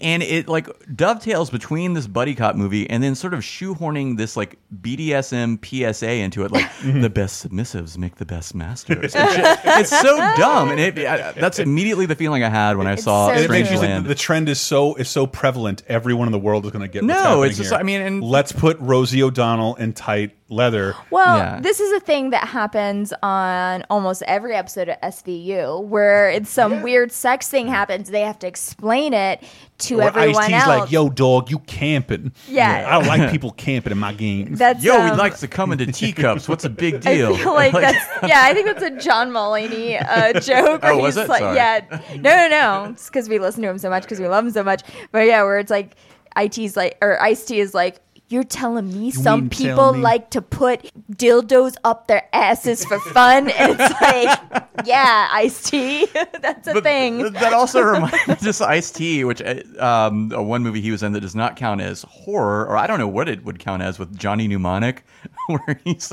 [0.00, 4.36] and it like dovetails between this buddy cop movie and then sort of shoehorning this
[4.36, 7.00] like BDSM PSA into it, like mm-hmm.
[7.00, 9.14] the best submissives make the best masters.
[9.14, 12.94] And it's so dumb, and it, I, that's immediately the feeling I had when I
[12.94, 14.02] saw And it makes you think Strangeland.
[14.02, 15.82] that the trend is so is so prevalent.
[15.88, 17.02] Everyone in the world is going to get.
[17.02, 17.78] What's No, happening it's just- here.
[17.78, 20.94] I mean, and- let's put Rosie O'Donnell in tight leather.
[21.10, 26.50] Well, this is a thing that happens on almost every episode of SVU, where it's
[26.50, 28.10] some weird sex thing happens.
[28.10, 29.42] They have to explain it
[29.78, 30.66] to Or everyone Ice-T's else.
[30.66, 32.32] like, "Yo, dog, you camping?
[32.48, 32.86] Yeah.
[32.88, 34.58] I don't like people camping in my games.
[34.58, 36.48] That's, Yo, um, he likes to come into teacups.
[36.48, 37.36] What's a big I deal?
[37.36, 38.42] feel like that's yeah.
[38.44, 40.80] I think that's a John Mulaney uh, joke.
[40.82, 41.28] Oh, was it?
[41.28, 41.56] Like, Sorry.
[41.56, 41.80] Yeah,
[42.16, 42.90] no, no, no.
[42.92, 44.82] It's because we listen to him so much because we love him so much.
[45.12, 45.96] But yeah, where it's like
[46.38, 48.00] IT's like or Ice T is like.
[48.28, 53.48] You're telling me some people me- like to put dildos up their asses for fun?
[53.50, 56.06] And it's like, yeah, Ice T,
[56.40, 57.32] that's a thing.
[57.34, 61.04] that also reminds me just Ice T, which uh, um, uh, one movie he was
[61.04, 63.82] in that does not count as horror, or I don't know what it would count
[63.82, 65.04] as with Johnny Mnemonic,
[65.46, 66.12] where he's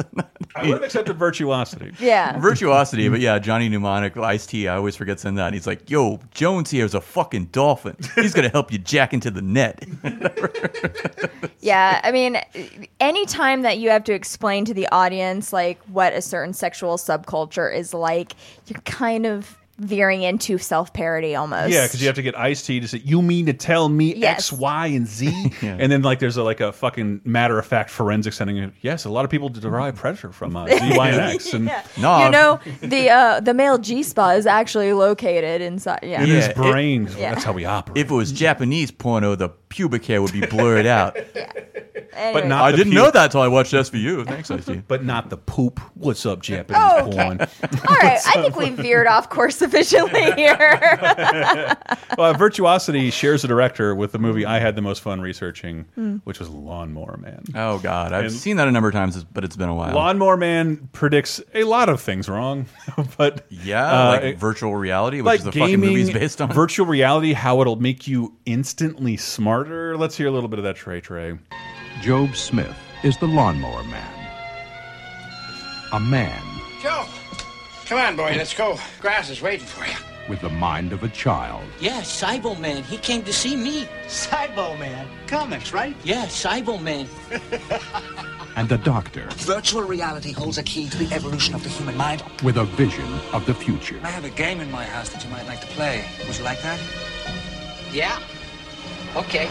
[0.55, 1.93] I would have accepted virtuosity.
[1.99, 2.37] Yeah.
[2.39, 5.47] virtuosity, but yeah, Johnny Mnemonic, Ice T, I always forget in that.
[5.47, 7.95] And he's like, "Yo, Jones here is a fucking dolphin.
[8.15, 9.83] He's gonna help you jack into the net."
[11.59, 12.37] Yeah, I mean,
[12.99, 17.73] anytime that you have to explain to the audience like what a certain sexual subculture
[17.73, 18.33] is like,
[18.67, 21.73] you're kind of veering into self parody almost.
[21.73, 24.13] Yeah, because you have to get Ice T to say, "You mean to tell me
[24.15, 24.51] Yes.
[24.51, 27.89] X, Y, and Z?" And then like there's a, like a fucking matter of fact
[27.89, 28.71] forensic setting.
[28.81, 31.53] Yes, a lot of people derive pleasure from uh, Z, Y, and X.
[31.55, 31.65] And
[31.97, 36.01] no, you know the uh, the male G spot is actually located inside.
[36.03, 37.33] Yeah, in his brain, Yeah.
[37.33, 37.97] that's how we operate.
[37.97, 41.17] If it was Japanese porno, the pubic hair would be blurred out.
[42.15, 44.23] But not I didn't pu- know that until I watched SVU.
[44.27, 44.75] Thanks, Ice T.
[44.87, 45.79] But not the poop.
[45.95, 47.11] What's up, Japanese Oh, okay.
[47.11, 47.41] porn?
[47.41, 47.47] All
[47.95, 51.75] right, I think we veered off course sufficiently here.
[52.17, 56.17] well, Virtuosity shares a director with the movie I had the most fun researching, Hmm.
[56.17, 57.43] which was Lawnmower Man.
[57.55, 59.95] Oh God, I've And- seen that a number of times, but it's been a while.
[59.95, 62.67] Lawnmower Man predicts a lot of things wrong,
[63.17, 66.51] but Yeah, uh, like it- virtual reality, which like is the fucking movie's based on.
[66.53, 69.17] virtual reality, how it'll make you instantly
[69.63, 69.97] smarter.
[69.97, 71.37] Let's hear a little bit of that, Trey Trey.
[72.01, 74.09] Jobe Smith is the lawnmower man.
[75.93, 76.41] A man
[76.81, 77.05] Joe,
[77.85, 78.77] come on, boy, let's go.
[78.99, 79.93] Grass is waiting for you.
[80.27, 81.63] with the mind of a child.
[81.79, 82.83] Yeah, Cybo Man.
[82.83, 83.87] He came to see me.
[84.07, 85.07] Cybo Man.
[85.27, 85.95] Comics, right?
[86.03, 87.07] Yeah, Cybo Man.
[88.57, 92.23] and a doctor Virtual reality holds a key to the evolution of the human mind.
[92.43, 93.99] with a vision of the future.
[94.03, 96.03] I have a game in my house that you might like to play.
[96.27, 96.79] Would you like that?
[97.93, 98.19] Yeah.
[99.15, 99.47] Okay.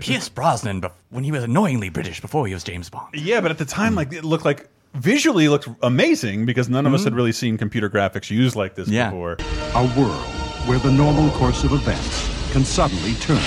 [0.00, 3.14] Pierce Brosnan, bef- when he was annoyingly British before he was James Bond.
[3.14, 6.92] Yeah, but at the time, like it looked like visually looked amazing because none of
[6.92, 7.16] us had mm-hmm.
[7.16, 9.10] really seen computer graphics used like this Yeah.
[9.10, 9.36] before.
[9.74, 10.24] A world
[10.66, 13.40] where the normal course of events can suddenly turn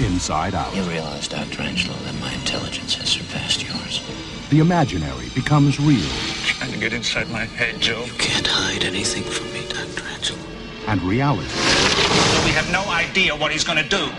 [0.00, 0.74] inside out.
[0.74, 1.62] You realize, Dr.
[1.62, 4.02] Angelo, that my intelligence has surpassed yours.
[4.50, 6.08] The imaginary becomes real,
[6.44, 8.04] Trying to get inside my head, Joe.
[8.04, 9.62] You can't hide anything from me, Dr.
[9.62, 9.63] Angelo.
[10.86, 11.48] And reality
[12.44, 14.10] We have no idea what he's gonna do.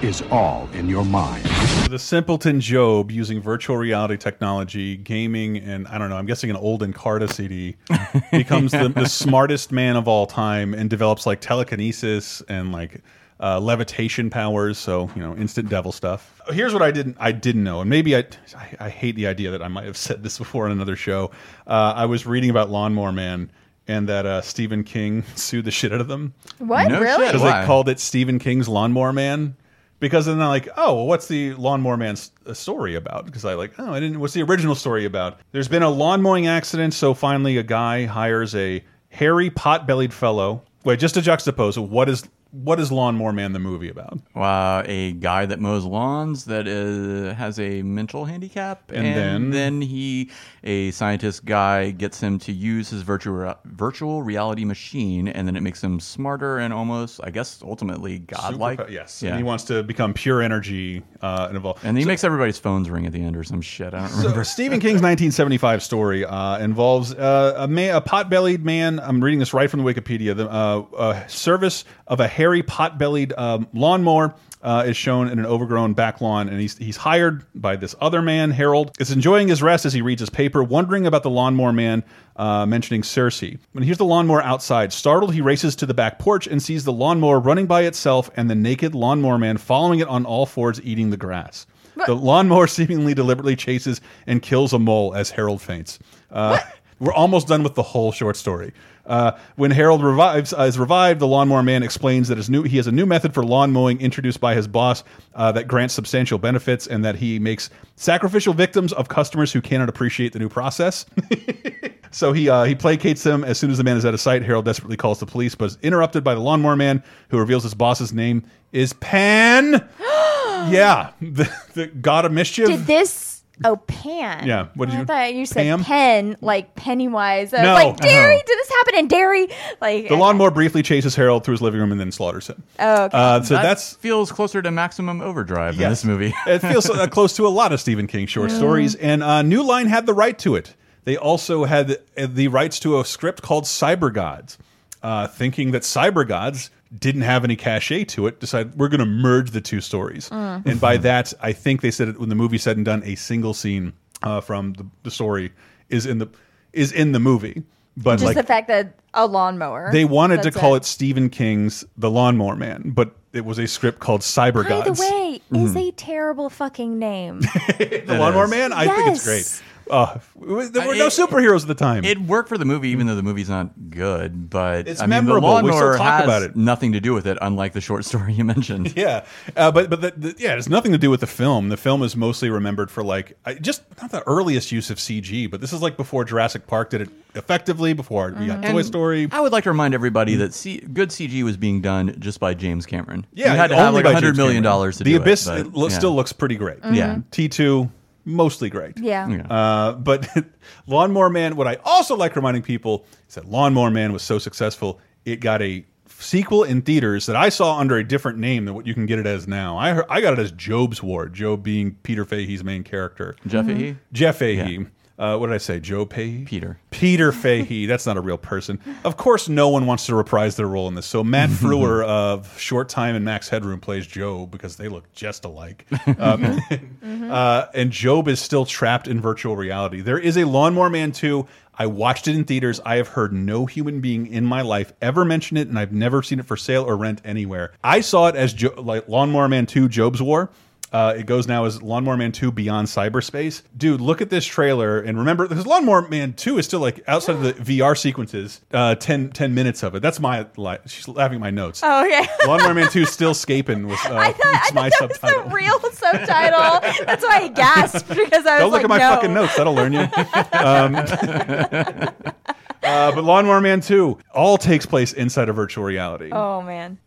[0.00, 1.44] is all in your mind.
[1.90, 6.56] The simpleton Jobe using virtual reality technology, gaming, and I don't know, I'm guessing an
[6.56, 7.76] old Encarta CD,
[8.30, 13.02] becomes the, the smartest man of all time and develops like telekinesis and like
[13.40, 14.78] uh, levitation powers.
[14.78, 16.40] So you know, instant devil stuff.
[16.50, 18.24] Here's what I didn't I didn't know, and maybe I
[18.56, 21.32] I, I hate the idea that I might have said this before on another show.
[21.66, 23.50] Uh, I was reading about Lawnmower Man.
[23.88, 26.34] And that uh, Stephen King sued the shit out of them.
[26.58, 26.88] What?
[26.88, 27.24] No Really?
[27.26, 27.32] shit.
[27.34, 29.56] Because they called it Stephen King's Lawnmower Man.
[30.00, 33.26] Because then they're like, oh, well, what's the Lawnmower Man's uh, story about?
[33.26, 34.20] Because I like, oh, I didn't.
[34.20, 35.40] What's the original story about?
[35.50, 40.62] There's been a lawn mowing accident, so finally a guy hires a hairy, pot-bellied fellow.
[40.84, 44.18] Wait, just to juxtapose, what is what is Lawnmower Man the movie about?
[44.34, 49.50] Uh, a guy that mows lawns that uh, has a mental handicap, And then?
[49.50, 50.30] then he,
[50.64, 55.60] a scientist guy, gets him to use his virtual virtual reality machine, and then it
[55.62, 58.78] makes him smarter and almost, I guess, ultimately godlike.
[58.78, 59.30] Superpo- yes, yeah.
[59.30, 61.84] and he wants to become pure energy uh, and evolve.
[61.84, 63.92] and he So- makes everybody's phones ring at the end or some shit.
[63.92, 64.44] I don't So remember.
[64.44, 68.98] Stephen King's 1975 story uh, involves uh, a, man, a pot-bellied man.
[69.00, 70.34] I'm reading this right from the Wikipedia.
[70.36, 74.32] The uh, uh, service of a hairy pot-bellied um, lawnmower
[74.62, 78.22] uh, is shown in an overgrown back lawn, and he's he's hired by this other
[78.22, 78.92] man, Harold.
[79.00, 82.04] Is enjoying his rest as he reads his paper, wondering about the lawnmower man.
[82.36, 83.58] Uh, mentioning Cersei.
[83.72, 86.84] When he hears the lawnmower outside, startled, he races to the back porch and sees
[86.84, 90.80] the lawnmower running by itself and the naked lawnmower man following it on all fours,
[90.84, 91.66] eating the grass.
[92.06, 95.98] The lawnmower seemingly deliberately chases and kills a mole as Harold faints.
[96.30, 96.60] Uh,
[97.00, 98.72] we're almost done with the whole short story.
[99.06, 102.76] Uh, when Harold revives, uh, is revived, the lawnmower man explains that his new he
[102.76, 105.02] has a new method for lawn mowing introduced by his boss
[105.34, 109.88] uh, that grants substantial benefits, and that he makes sacrificial victims of customers who cannot
[109.88, 111.06] appreciate the new process.
[112.10, 114.42] So he uh, he placates them as soon as the man is out of sight.
[114.42, 117.74] Harold desperately calls the police, but is interrupted by the lawnmower man, who reveals his
[117.74, 119.86] boss's name is Pan.
[120.00, 122.66] yeah, the, the god of mischief.
[122.66, 123.27] Did this?
[123.64, 124.46] Oh, Pan.
[124.46, 125.82] Yeah, what did I you- thought you said Pam?
[125.84, 127.52] Pen, like Pennywise.
[127.52, 127.74] I was No.
[127.74, 128.34] like Derry.
[128.36, 128.42] Uh-huh.
[128.46, 129.48] Did this happen in Derry?
[129.80, 132.62] Like the lawnmower briefly chases Harold through his living room and then slaughters him.
[132.78, 133.16] Oh, okay.
[133.18, 136.32] Uh, so That that's feels closer to Maximum Overdrive in this movie.
[136.46, 139.62] it feels uh, close to a lot of Stephen King short stories, and uh, New
[139.62, 140.74] Line had the right to it.
[141.04, 144.58] They also had the, the rights to a script called Cyber Gods,
[145.02, 148.40] uh, thinking that Cyber Gods didn't have any cachet to it.
[148.40, 150.64] Decided we're going to merge the two stories, Mm.
[150.66, 153.14] and by that, I think they said it when the movie said and done, a
[153.14, 155.52] single scene uh, from the, the story
[155.88, 156.28] is in the
[156.72, 157.62] is in the movie,
[157.96, 159.90] but just like the fact that a lawnmower.
[159.92, 164.00] they wanted to call it Stephen King's The Lawnmower Man, but it was a script
[164.00, 164.98] called Cyber By Gods.
[164.98, 165.88] the way, is Mhm.
[165.88, 167.40] a terrible fucking name.
[167.78, 168.72] the Lawnmower Man.
[168.72, 169.62] I think it's great.
[169.90, 172.04] Uh, there were no superheroes at the time.
[172.04, 174.50] It worked for the movie, even though the movie's not good.
[174.50, 175.62] But It's I mean, the memorable.
[175.62, 176.56] We still talk has about it.
[176.56, 178.92] nothing to do with it, unlike the short story you mentioned.
[178.96, 179.24] yeah,
[179.56, 181.68] uh, but but the, the, yeah, it has nothing to do with the film.
[181.68, 185.60] The film is mostly remembered for like just not the earliest use of CG, but
[185.60, 187.92] this is like before Jurassic Park did it effectively.
[187.92, 189.28] Before we got Toy And Story.
[189.30, 192.54] I would like to remind everybody that C good CG was being done just by
[192.54, 193.26] James Cameron.
[193.32, 195.66] Yeah, you had to have like hundred million dollars to the do Abyss it.
[195.66, 195.96] it lo- yeah.
[195.98, 196.78] still looks pretty great.
[196.92, 197.18] Yeah.
[197.30, 197.90] T two
[198.28, 198.98] mostly great.
[198.98, 199.26] Yeah.
[199.50, 200.28] Uh, but
[200.86, 205.00] Lawnmower Man, what I also like reminding people is that Lawnmower Man was so successful,
[205.24, 205.84] it got a
[206.20, 209.18] sequel in theaters that I saw under a different name than what you can get
[209.18, 209.76] it as now.
[209.78, 213.36] I heard, I got it as Jobe's War, Jobe being Peter Fahey's main character.
[213.46, 213.76] Jeff Mhm.
[213.76, 213.96] Fahey?
[214.12, 214.86] Jeff Fahey.
[215.18, 215.80] Uh, what did I say?
[215.80, 216.44] Joe Fahey?
[216.44, 216.78] Peter.
[216.90, 217.86] Peter Fahey.
[217.86, 218.78] That's not a real person.
[219.04, 221.06] Of course, no one wants to reprise their role in this.
[221.06, 225.44] So Matt Frewer of Short Time and Max Headroom plays Joe because they look just
[225.44, 225.86] alike.
[226.18, 226.60] Um,
[227.30, 230.00] uh, and Jobe is still trapped in virtual reality.
[230.00, 231.46] There is a Lawnmower Man 2.
[231.74, 232.80] I watched it in theaters.
[232.84, 236.22] I have heard no human being in my life ever mention it, and I've never
[236.22, 237.72] seen it for sale or rent anywhere.
[237.84, 240.50] I saw it as jo like Lawnmower Man 2 Jobe's War.
[240.92, 243.62] Uh, it goes now as Lawnmower Man 2 Beyond Cyberspace.
[243.76, 247.36] Dude, look at this trailer and remember, because Lawnmower Man 2 is still like outside
[247.36, 250.00] of the VR sequences, uh, 10, 10 minutes of it.
[250.00, 251.82] That's my, li she's laughing at my notes.
[251.84, 252.26] Oh, okay.
[252.46, 255.20] Lawnmower Man 2 is still scaping was, uh, I thought, was I my thought that
[255.20, 255.44] subtitle.
[255.44, 257.04] was a real subtitle.
[257.06, 259.10] That's why I gasped because I was Don't look like, at my no.
[259.14, 259.56] fucking notes.
[259.56, 260.08] That'll learn you.
[260.58, 266.30] Um, uh, but Lawnmower Man 2 all takes place inside of virtual reality.
[266.32, 266.98] Oh man.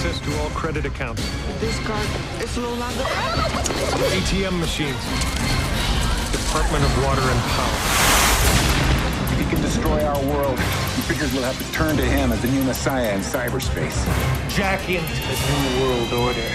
[0.00, 1.22] Give me access to all credit accounts.
[1.60, 2.08] This card
[2.40, 3.04] is no longer.
[4.16, 4.96] ATM machines.
[6.32, 7.76] Department of Water and Power.
[9.32, 10.58] If he can destroy our world.
[10.96, 13.98] He figures we'll have to turn to him as the new messiah in cyberspace.
[14.48, 16.48] Jack into the new world order.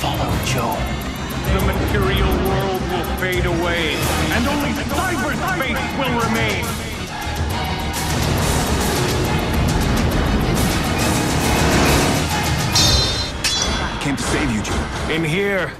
[0.00, 0.76] Follow Joe.
[1.52, 3.94] The material world will fade away,
[4.32, 6.89] and only cyberspace will remain.
[14.00, 15.08] Came to save you, Joe.
[15.10, 15.70] In here,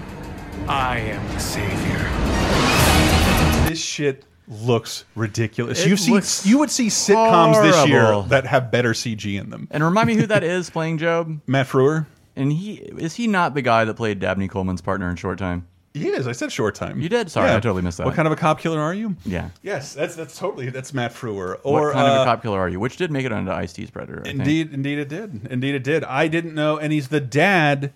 [0.68, 1.98] I am the savior.
[3.66, 5.80] This shit looks ridiculous.
[5.84, 9.48] It you see, looks you would see sitcoms this year that have better CG in
[9.48, 9.68] them.
[9.70, 11.40] And remind me who that is playing Jobe.
[11.46, 12.04] Matt Frewer.
[12.36, 15.66] And he is he not the guy that played Dabney Coleman's partner in Short Time?
[15.92, 16.28] He is.
[16.28, 17.00] I said short time.
[17.00, 17.30] You did?
[17.32, 18.06] Sorry, I totally missed that.
[18.06, 19.16] What kind of a cop killer are you?
[19.24, 19.48] Yeah.
[19.62, 21.34] Yes, that's that's totally that's Matt Frewer.
[21.34, 22.78] Or Or what kind of uh, a cop killer are you?
[22.78, 24.20] Which did make it onto Ice T's Predator.
[24.20, 24.38] I think.
[24.38, 25.48] Indeed, indeed it did.
[25.50, 26.04] Indeed it did.
[26.04, 27.92] I didn't know, and he's the dad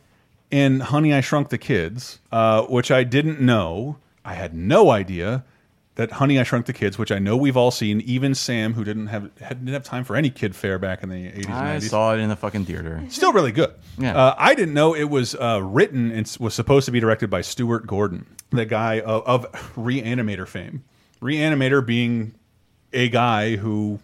[0.55, 3.97] in Honey I Shrunk the Kids, uh, which I didn't know.
[4.25, 5.45] I had no idea
[5.97, 8.85] that Honey I Shrunk the Kids, which I know we've all seen, even Sam, who
[8.85, 11.47] didn't have had, didn't have time for any kid fair back in the eighties.
[11.49, 11.91] I 90s.
[11.91, 13.03] saw it in the fucking theater.
[13.09, 13.75] Still really good.
[13.99, 14.17] Yeah.
[14.17, 17.41] Uh, I didn't know it was uh, written and was supposed to be directed by
[17.41, 20.85] Stuart Gordon, the guy of, of Reanimator fame.
[21.21, 22.33] Reanimator being
[22.93, 23.99] a guy who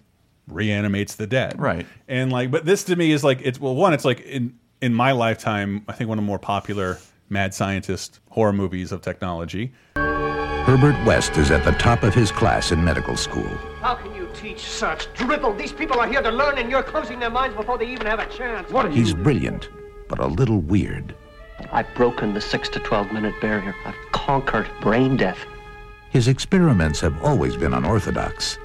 [0.48, 1.60] reanimates the dead.
[1.60, 1.86] Right.
[2.08, 4.94] And like, but this to me is like, it's well, one, it's like in in
[4.94, 9.72] my lifetime, I think one of the more popular mad scientist horror movies of technology.
[9.94, 13.48] Herbert West is at the top of his class in medical school.
[13.80, 15.54] How can you teach such drivel?
[15.54, 18.18] These people are here to learn, and you're closing their minds before they even have
[18.18, 18.70] a chance.
[18.70, 19.68] What are He's brilliant,
[20.08, 21.14] but a little weird.
[21.72, 23.74] I've broken the 6 to 12 minute barrier.
[23.84, 25.38] I've conquered brain death.
[26.10, 28.58] His experiments have always been unorthodox.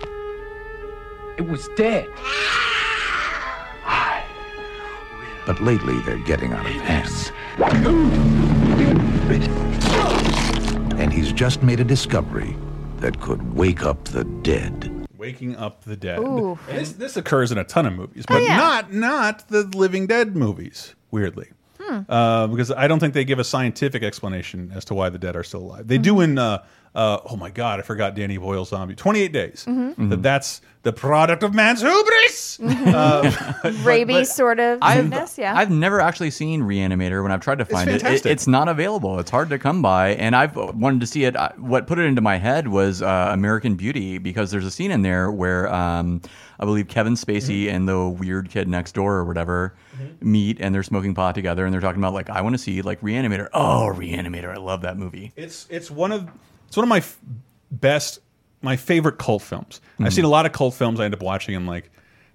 [1.38, 2.08] It was dead.
[5.46, 7.32] But lately, they're getting out of hand.
[11.00, 12.56] And he's just made a discovery
[12.98, 14.92] that could wake up the dead.
[15.18, 16.20] Waking Up the Dead.
[16.68, 18.58] This, this occurs in a ton of movies, Oh, but yeah.
[18.58, 20.94] not not the Living Dead movies.
[21.10, 21.50] Weirdly,
[21.82, 22.02] Hmm.
[22.10, 25.36] uh, because I don't think they give a scientific explanation as to why the dead
[25.36, 25.88] are still alive.
[25.88, 26.64] They do in uh,
[26.96, 28.96] uh, oh my god, I forgot Danny Boyle's zombie.
[28.96, 29.66] Twenty eight days.
[29.68, 30.10] Mhm.
[30.10, 32.60] That that's the product of man's hubris.
[32.60, 35.56] Uh, Rabies but- sort of I've, sickness, yeah.
[35.58, 37.24] I've never actually seen Reanimator.
[37.24, 39.20] When I've tried to find it, it, it's not available.
[39.20, 41.36] It's hard to come by, and I've wanted to see it.
[41.58, 45.02] What put it into my head was uh, American Beauty because there's a scene in
[45.02, 46.22] there where um,
[46.60, 47.76] I believe Kevin Spacey Mm-hmm.
[47.76, 49.76] and the weird kid next door or whatever
[50.22, 52.82] meet, and they're smoking pot together, and they're talking about like I want to see
[52.84, 53.48] like Reanimator.
[53.54, 54.54] Oh, Reanimator!
[54.54, 55.32] I love that movie.
[55.36, 56.30] It's it's one of
[56.68, 57.18] it's one of my f
[57.72, 58.20] best
[58.62, 59.82] my favorite cult films.
[60.00, 60.06] Mhm.
[60.08, 61.00] I've seen a lot of cult films.
[61.00, 61.92] I end up watching them like,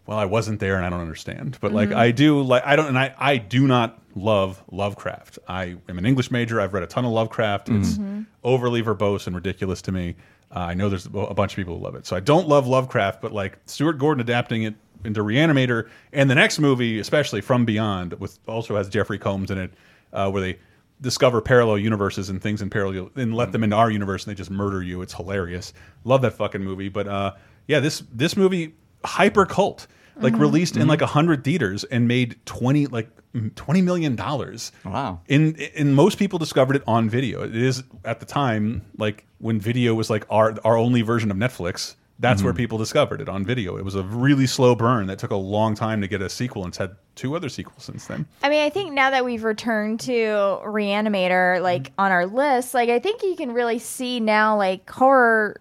[0.06, 1.58] well, I wasn't there and I don't understand.
[1.60, 1.96] But like Mhm.
[1.96, 5.38] I do like I don't and I I do not love Lovecraft.
[5.48, 6.60] I am an English major.
[6.60, 7.68] I've read a ton of Lovecraft.
[7.68, 8.26] It's Mhm.
[8.44, 10.16] overly verbose and ridiculous to me.
[10.54, 12.06] Uh, I know there's a a bunch of people who love it.
[12.06, 14.74] So I don't love Lovecraft, but like Stuart Gordon adapting it
[15.04, 19.58] into Reanimator and the next movie, especially From Beyond, with also has Jeffrey Combs in
[19.58, 19.72] it,
[20.12, 20.58] uh, where they
[21.00, 24.36] discover parallel universes and things in parallel and let them into our universe and they
[24.36, 25.00] just murder you.
[25.02, 25.72] It's hilarious.
[26.04, 26.88] Love that fucking movie.
[26.88, 27.32] But uh,
[27.66, 28.74] yeah, this this movie
[29.04, 29.86] hyper cult
[30.16, 30.40] like Mhm.
[30.40, 30.88] released in Mhm.
[30.88, 34.72] like a hundred theaters and made twenty like mm, twenty million dollars.
[34.84, 35.20] Wow.
[35.28, 37.42] In in most people discovered it on video.
[37.42, 41.36] It is at the time like when video was like our our only version of
[41.38, 41.94] Netflix.
[42.18, 42.56] That's where Mhm.
[42.58, 43.78] people discovered it on video.
[43.78, 46.64] It was a really slow burn that took a long time to get a sequel,
[46.64, 48.26] and it's had two other sequels since then.
[48.42, 50.12] I mean, I think now that we've returned to
[50.64, 55.60] Reanimator, like on our list, like I think you can really see now, like horror,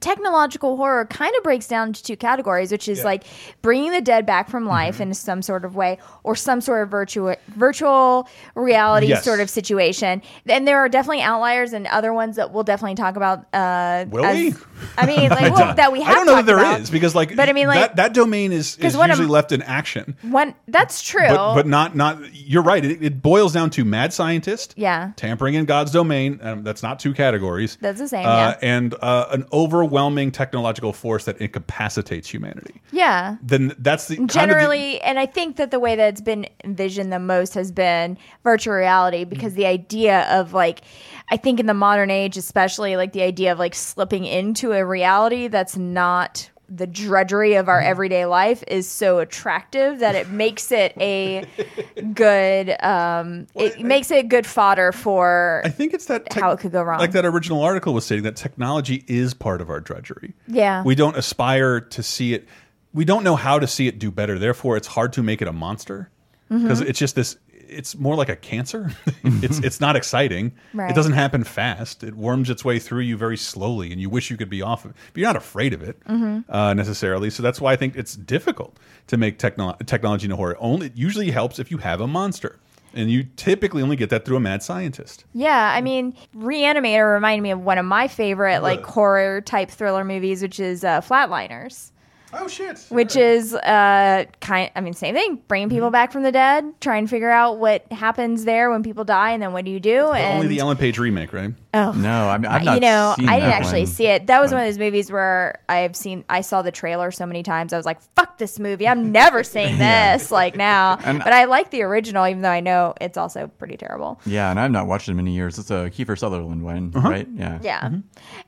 [0.00, 3.24] technological horror kind of breaks down into two categories, which is like
[3.62, 6.90] bringing the dead back from life in some sort of way, or some sort of
[6.90, 9.24] virtual virtual reality Yes.
[9.24, 10.22] sort of situation.
[10.46, 13.46] And there are definitely outliers and other ones that we'll definitely talk about.
[13.54, 14.54] Uh, Will as- we?
[14.98, 16.12] I mean, like well, that we have.
[16.12, 16.90] I don't know that there is about.
[16.90, 19.52] because like, but I mean, like that, that domain is, is one of- usually left
[19.52, 20.16] in action.
[20.22, 20.54] one.
[20.84, 21.26] That's true.
[21.28, 22.18] But, but not not.
[22.34, 22.84] You're right.
[22.84, 25.12] It, it boils down to mad scientist, yeah.
[25.16, 26.38] tampering in God's domain.
[26.42, 27.78] Um, that's not two categories.
[27.80, 28.58] That's the same, Uh, yeah.
[28.62, 32.80] And uh, an overwhelming technological force that incapacitates humanity.
[32.92, 33.36] Yeah.
[33.42, 36.20] Then that's the kind of the- generally and i think that the way that it's
[36.20, 40.82] been envisioned the most has been virtual reality because the idea of like
[41.30, 44.84] i think in the modern age especially like the idea of like slipping into a
[44.84, 50.72] reality that's not the drudgery of our everyday life is so attractive that it makes
[50.72, 51.44] it a
[52.14, 56.72] good um it makes it good fodder for I think it's that how it could
[56.72, 60.34] go wrong like that original article was stating that technology is part of our drudgery.
[60.48, 60.82] Yeah.
[60.82, 62.48] We don't aspire to see it.
[62.92, 64.38] We don't know how to see it do better.
[64.38, 66.10] Therefore, it's hard to make it a monster
[66.48, 66.88] because Mhm.
[66.88, 67.36] it's just this.
[67.74, 68.92] It's more like a cancer.
[69.24, 70.52] it's it's not exciting.
[70.72, 70.90] Right.
[70.90, 72.02] It doesn't happen fast.
[72.04, 74.84] It worms its way through you very slowly, and you wish you could be off
[74.84, 74.96] of it.
[75.12, 76.44] But you're not afraid of it Mhm.
[76.48, 77.30] uh, necessarily.
[77.30, 80.56] So that's why I think it's difficult to make techno technology into horror.
[80.60, 82.58] Only it usually helps if you have a monster,
[82.94, 85.24] and you typically only get that through a mad scientist.
[85.34, 90.04] Yeah, I mean, Reanimator reminded me of one of my favorite like horror type thriller
[90.04, 91.90] movies, which is uh, Flatliners.
[92.36, 92.78] Oh shit!
[92.88, 94.70] Which is uh kind.
[94.74, 95.40] I mean, same thing.
[95.48, 99.04] Bringing people back from the dead, try and figure out what happens there when people
[99.04, 100.10] die, and then what do you do?
[100.10, 101.52] and Only the Ellen Page remake, right?
[101.72, 102.28] Oh no!
[102.28, 103.86] I mean, I've not you know, seen I didn't that actually one.
[103.88, 104.26] see it.
[104.26, 107.42] That was one of those movies where I've seen, I saw the trailer so many
[107.42, 107.72] times.
[107.72, 108.86] I was like, "Fuck this movie!
[108.86, 110.16] I'm never seeing Yeah.
[110.16, 113.48] this." Like now, And- but I like the original, even though I know it's also
[113.58, 114.20] pretty terrible.
[114.26, 115.58] Yeah, and I've not watched it in many years.
[115.58, 117.08] It's a Kiefer Sutherland one, Uh-huh.
[117.08, 117.28] right?
[117.34, 117.58] Yeah.
[117.62, 117.90] Yeah.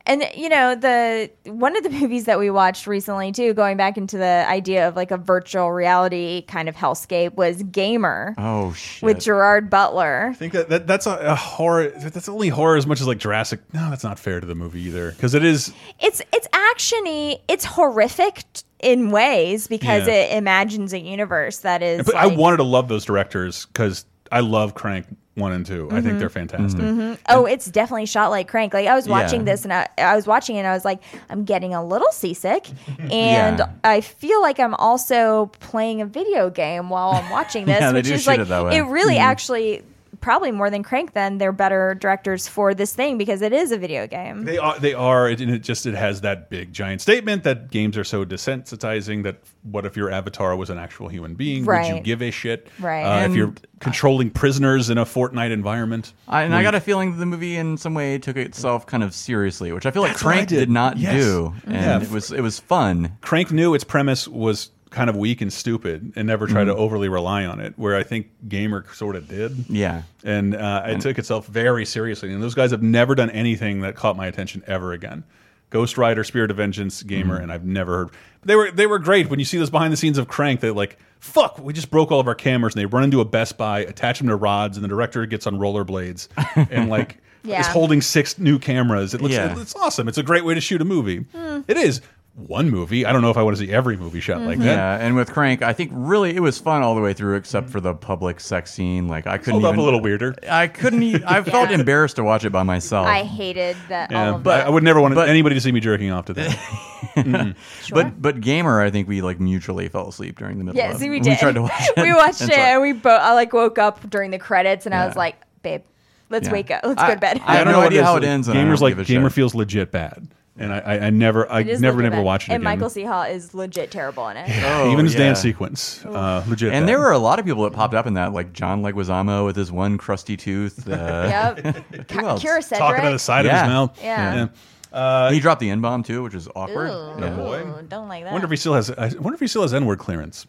[0.07, 3.97] And you know, the one of the movies that we watched recently too, going back
[3.97, 9.03] into the idea of like a virtual reality kind of hellscape was Gamer Oh shit.
[9.03, 10.29] with Gerard Butler.
[10.31, 11.89] I think that, that that's a, a horror.
[11.91, 13.61] That's only horror as much as like Jurassic.
[13.72, 15.72] No, that's not fair to the movie either, because it is.
[16.01, 20.14] It's it's actiony, it's horrific t- in ways because Yeah.
[20.14, 24.41] it imagines a universe that is But I wanted to love those directors because I
[24.41, 25.07] love Crank
[25.37, 26.18] one and 2 I think Mhm.
[26.18, 26.80] they're fantastic.
[26.80, 27.18] Mhm.
[27.28, 28.72] Oh, it's definitely shot like Crank.
[28.74, 29.53] Like I was watching Yeah.
[29.53, 32.11] this and I, I was watching it and I was like, I'm getting a little
[32.11, 32.66] seasick,
[32.99, 33.68] and Yeah.
[33.84, 37.99] I feel like I'm also playing a video game while I'm watching this, Yeah, they
[37.99, 38.80] which is shoot like it that way.
[38.80, 39.20] really Mhm.
[39.20, 39.82] actually
[40.27, 41.12] probably more than Crank.
[41.12, 44.43] Then they're better directors for this thing because it is a video game.
[44.45, 44.77] They are.
[44.77, 45.31] They are.
[45.31, 49.22] It, and it just it has that big giant statement that games are so desensitizing
[49.22, 51.64] that what if your avatar was an actual human being?
[51.64, 52.66] Would you give a shit?
[52.81, 53.05] Right.
[53.05, 56.12] Uh, if you're controlling prisoners in a Fortnite environment.
[56.27, 59.05] I, and I got a feeling that the movie, in some way, took itself kind
[59.05, 60.57] of seriously, which I feel like That's Crank did.
[60.57, 60.70] did.
[60.70, 61.22] not Yes.
[61.22, 62.03] do, and Yeah.
[62.03, 63.16] it was it was fun.
[63.20, 66.79] Crank knew its premise was kind of weak and stupid and never tried to Mhm.
[66.79, 69.67] overly rely on it, where I think Gamer sort of did.
[69.69, 70.03] Yeah.
[70.25, 72.33] And uh, it And- took itself very seriously.
[72.33, 75.25] And those guys have never done anything that caught my attention ever again.
[75.69, 77.43] Ghost Rider, Spirit of Vengeance, Gamer, Mhm.
[77.43, 78.09] and I've never heard.
[78.45, 80.61] They were they were great when you see this behind the scenes of Crank.
[80.61, 83.25] They like fuck, we just broke all of our cameras, and they run into a
[83.25, 86.29] Best Buy, attach them to rods, and the director gets on rollerblades
[86.71, 87.61] and like Yeah.
[87.61, 89.13] is holding six new cameras.
[89.13, 89.59] It looks Yeah.
[89.61, 90.09] it's awesome.
[90.09, 91.25] It's a great way to shoot a movie.
[91.35, 91.61] Hmm.
[91.69, 92.01] It is
[92.37, 93.07] one movie.
[93.07, 94.64] I don't know if I want to see every movie shot like that.
[94.64, 97.70] Yeah, and with Crank, I think really it was fun all the way through, except
[97.70, 99.09] for the public sex scene.
[99.09, 100.34] Like I couldn't Hold up a little weirder.
[100.49, 101.03] I couldn't.
[101.03, 103.07] e- I felt embarrassed to watch it by myself.
[103.07, 104.11] I hated that.
[104.11, 104.66] Yeah, all of but that.
[104.66, 106.51] I would never want anybody to see me jerking off to that.
[107.16, 107.55] Mm-mm.
[107.91, 110.78] But but gamer, I think we like mutually fell asleep during the middle.
[110.78, 111.30] Yeah, of see, we did.
[111.30, 112.03] We tried to watch it.
[112.03, 113.20] we watched And it, and we both.
[113.20, 115.80] I like woke up during the credits, and I was like, "Babe,
[116.28, 116.53] let's Yeah.
[116.53, 116.82] wake up.
[116.84, 118.49] Let's I- go to bed." I have don't no know what idea how it ends,
[118.49, 119.34] Gamers like gamer shit.
[119.34, 120.26] feels legit bad,
[120.59, 122.25] and I, I, I never, I It is never, legit never bad.
[122.27, 122.73] watched it And again.
[122.79, 123.05] Michael C.
[123.05, 124.49] Hall is legit terrible in it.
[124.65, 125.21] Oh, Even his yeah.
[125.21, 126.73] dance sequence, uh, legit.
[126.73, 126.89] And bad.
[126.89, 129.57] there were a lot of people that popped up in that, like John Leguizamo with
[129.57, 130.89] his one crusty tooth.
[130.89, 132.11] Uh, Yep.
[132.13, 132.43] who else?
[132.43, 132.79] Kyra Sedgwick.
[132.79, 133.57] talking to the side Yeah.
[133.61, 133.99] of his mouth.
[134.03, 134.49] Yeah.
[134.93, 136.89] Uh, he dropped the N bomb too, which is awkward.
[136.91, 137.31] Ooh, Yeah.
[137.31, 137.65] boy.
[137.89, 138.33] don't like that.
[138.33, 138.91] wonder if he still has.
[138.91, 140.47] I wonder if he still has N word clearance.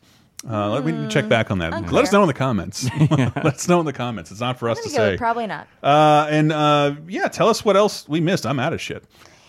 [0.50, 1.74] Uh, let me check back on that.
[1.74, 1.94] unclear.
[1.96, 2.88] Let us know in the comments.
[3.10, 4.30] Let us know in the comments.
[4.32, 5.18] It's not for us to say.
[5.18, 5.68] probably not.
[5.82, 8.46] Uh, and uh, yeah, tell us what else we missed.
[8.46, 9.04] I'm out of shit.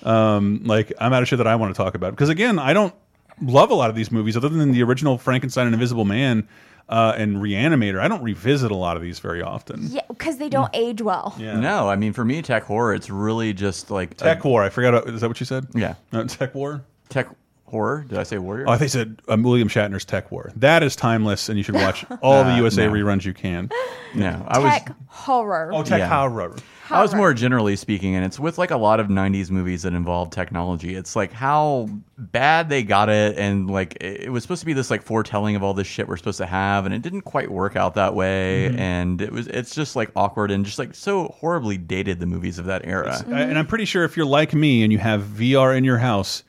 [0.05, 2.73] Um, like I'm out of shit that I want to talk about because again, I
[2.73, 2.95] don't
[3.43, 6.47] love a lot of these movies other than the original Frankenstein and Invisible Man
[6.89, 8.01] uh, and Reanimator.
[8.01, 9.89] I don't revisit a lot of these very often.
[9.91, 11.35] Yeah, because they don't age well.
[11.39, 11.59] Yeah.
[11.59, 14.63] No, I mean for me, tech horror, it's really just like Tech War.
[14.63, 15.09] I forgot.
[15.09, 15.67] Is that what you said?
[15.75, 15.95] Yeah.
[16.13, 16.83] No, Tech War.
[17.09, 17.29] tech
[17.67, 18.07] horror.
[18.09, 18.65] Did I say warrior?
[18.67, 20.53] Oh, I think you said um, William Shatner's TekWar.
[20.57, 22.93] That is timeless, and you should watch all the Uh, USA no.
[22.95, 23.69] reruns you can.
[24.15, 24.73] no, I was.
[24.73, 25.71] Tech horror.
[25.75, 26.09] Oh, Tech Yeah.
[26.09, 26.57] Horror.
[26.91, 29.93] I was more generally speaking, and it's with like a lot of '90s movies that
[29.93, 30.95] involve technology.
[30.95, 34.73] It's like how bad they got it, and like it it was supposed to be
[34.73, 37.51] this like foretelling of all this shit we're supposed to have, and it didn't quite
[37.51, 38.71] work out that way.
[38.73, 38.79] Mhm.
[38.79, 42.59] And it was it's just like awkward and just like so horribly dated the movies
[42.59, 43.23] of that era.
[43.29, 45.99] Uh, and I'm pretty sure if you're like me and you have VR in your
[45.99, 46.43] house,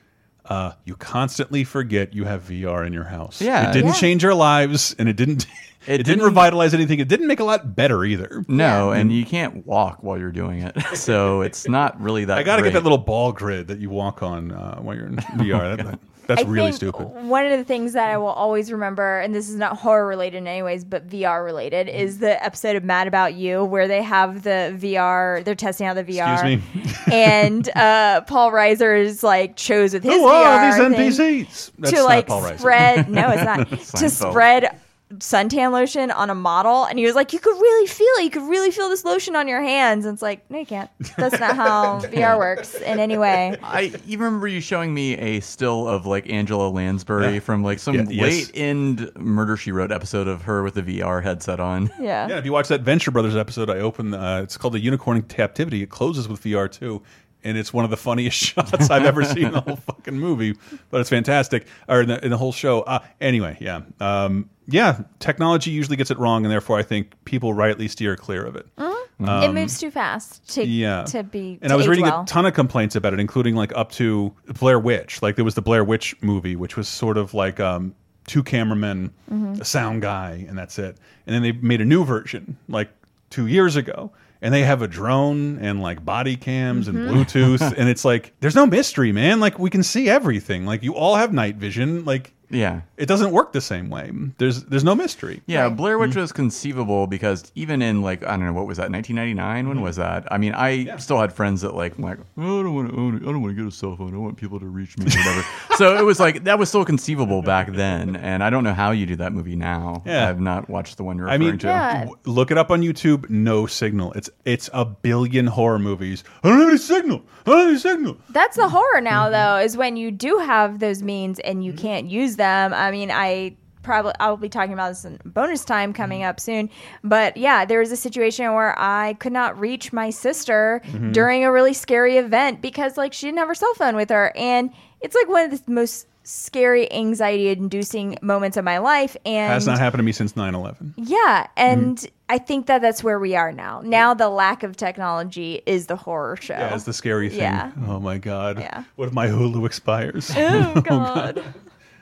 [0.45, 3.41] uh, you constantly forget you have VR in your house.
[3.41, 3.69] Yeah.
[3.69, 3.93] it didn't Yeah.
[3.93, 5.45] change our lives, and it didn't.
[5.88, 6.99] It, didn't, didn't- revitalize anything.
[6.99, 8.43] It didn't make a lot better either.
[8.47, 12.38] No, and you can't walk while you're doing it, so it's not really that.
[12.38, 15.07] I got to get that little ball grid that you walk on uh, while you're
[15.07, 15.77] in VR.
[15.77, 15.99] That- that-
[16.30, 17.07] that's I really think stupid.
[17.27, 20.38] One of the things that I will always remember, and this is not horror related
[20.38, 21.97] in any ways, but VR related, Mm-hmm.
[21.99, 25.43] is the episode of Mad About You where they have the VR.
[25.43, 26.34] They're testing out the VR.
[26.61, 27.11] Excuse me.
[27.11, 31.71] and uh, Paul Reiser is like chose with his Who are VR these thing NPCs?
[31.80, 32.59] That's to not like Paul Reiser.
[32.59, 33.09] spread.
[33.09, 33.67] No, it's not
[33.99, 34.80] to spread
[35.18, 38.24] suntan lotion on a model, and he was like, "You could really feel it.
[38.26, 40.89] You could really feel this lotion on your hands." And it's like, no, you can't.
[41.18, 43.57] That's not how VR works in any way.
[43.64, 47.39] I even remember you showing me a still of like Angela Lansbury Yeah.
[47.39, 48.22] from like some Yeah, yes.
[48.22, 51.89] late end Murder She Wrote episode of her with the VR headset on.
[51.99, 52.28] Yeah.
[52.30, 54.14] Yeah, if you watch that Venture Brothers episode, I open.
[54.14, 55.82] Uh, it's called the Unicorn Captivity.
[55.84, 57.01] It closes with VR too,
[57.43, 60.55] and it's one of the funniest shots I've ever seen in the whole fucking movie.
[60.89, 62.81] But it's fantastic, or in the, in the whole show.
[62.81, 65.01] Uh, anyway, yeah, um, yeah.
[65.19, 68.67] Technology usually gets it wrong, and therefore I think people rightly steer clear of it.
[68.77, 71.03] it Um, moves too fast to yeah.
[71.05, 71.59] to be.
[71.61, 72.21] And to I was reading well.
[72.21, 75.21] a ton of complaints about it, including like up to Blair Witch.
[75.21, 77.93] Like there was the Blair Witch movie, which was sort of like um,
[78.27, 79.59] two cameramen, Mhm.
[79.59, 80.97] a sound guy, and that's it.
[81.25, 82.89] And then they made a new version like
[83.29, 84.11] two years ago.
[84.41, 87.09] And they have a drone and like body cams and Mhm.
[87.09, 87.73] Bluetooth.
[87.77, 89.39] and it's like, there's no mystery, man.
[89.39, 90.65] Like we can see everything.
[90.65, 92.05] Like you all have night vision.
[92.05, 92.82] Like, Yeah.
[92.97, 94.12] it doesn't work the same way.
[94.38, 95.41] There's there's no mystery.
[95.45, 96.02] Yeah, Blair Mm-hmm.
[96.10, 99.82] Witch was conceivable because even in like I don't know what was that 1999 when
[99.82, 100.32] was that?
[100.32, 103.16] I mean, I still had friends that like like oh, I don't want to own
[103.18, 103.22] it.
[103.24, 104.08] I don't want to get a cell phone.
[104.10, 105.45] I don't want people to reach me or whatever.
[105.78, 108.91] so it was like that was still conceivable back then, and I don't know how
[108.91, 110.04] you do that movie now.
[110.06, 110.28] Yeah.
[110.30, 111.68] I've not watched the one you're I referring mean, to.
[111.68, 113.30] w- look it up on YouTube.
[113.30, 114.14] No signal.
[114.14, 116.24] It's it's a billion horror movies.
[116.43, 117.22] I don't have any signal.
[117.45, 118.18] I don't have any signal.
[118.30, 122.10] That's the horror now, though, is when you do have those means and you can't
[122.10, 122.73] use them.
[122.73, 126.29] I mean, I probably I'll be talking about this in bonus time coming Mm-hmm.
[126.29, 126.69] up soon.
[127.03, 131.09] But yeah, there was a situation where I could not reach my sister Mm-hmm.
[131.09, 131.13] Mhm.
[131.13, 134.33] during a really scary event because like she didn't have her cell phone with her,
[134.35, 134.71] and
[135.01, 139.15] it's like one of the most scary, anxiety-inducing moments of my life.
[139.25, 140.93] And Has not happened to me since 9/11.
[140.97, 142.15] yeah, and Mm-hmm.
[142.31, 143.81] I think that that's where we are now.
[143.83, 146.53] Now the lack of technology is the horror show.
[146.53, 147.39] Yeah, it's the scary thing.
[147.39, 147.71] Yeah.
[147.87, 148.59] Oh my god.
[148.59, 148.83] Yeah.
[148.97, 150.31] What if my Hulu expires?
[150.37, 151.43] Oh god.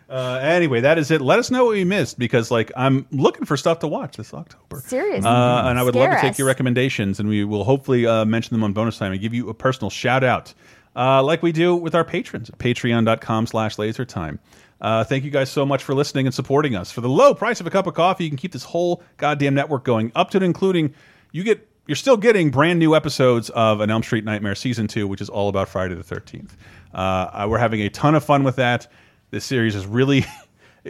[0.10, 1.20] Uh, anyway, that is it.
[1.20, 4.34] Let us know what we missed because, like, I'm looking for stuff to watch this
[4.34, 4.80] October.
[4.80, 5.28] Seriously.
[5.30, 6.40] Uh, and I would love to take us.
[6.40, 9.50] your recommendations, and we will hopefully uh, mention them on bonus time and give you
[9.50, 10.54] a personal shout out,
[10.96, 14.40] uh, like we do with our patrons at Patreon.com/slash LaserTime.
[14.80, 16.92] Uh, thank you guys so much for listening and supporting us.
[16.92, 19.56] For the low price of a cup of coffee, you can keep this whole goddamn
[19.56, 20.94] network going, up to and including
[21.32, 21.68] you get.
[21.88, 25.30] You're still getting brand new episodes of An Elm Street Nightmare season two, which is
[25.30, 26.50] all about Friday the 13th.
[26.94, 28.88] Uh, we're having a ton of fun with that.
[29.32, 30.26] This series is really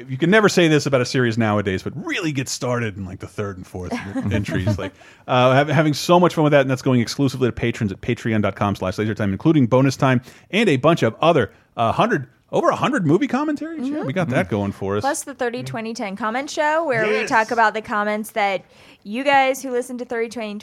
[0.07, 3.19] you can never say this about a series nowadays, but really get started in like
[3.19, 3.93] the third and fourth
[4.31, 4.77] entries.
[4.77, 4.93] Like
[5.27, 8.01] uh, hav- having so much fun with that, and that's going exclusively to patrons at
[8.01, 10.21] Patreon.com/slash LaserTime, including bonus time
[10.51, 13.89] and a bunch of other uh, hundred over a hundred movie commentaries.
[13.89, 15.01] Yeah, we got that going for us.
[15.01, 18.63] Plus the 30 2010 comment show where we talk about the comments that
[19.03, 20.59] you guys who listen to 30 20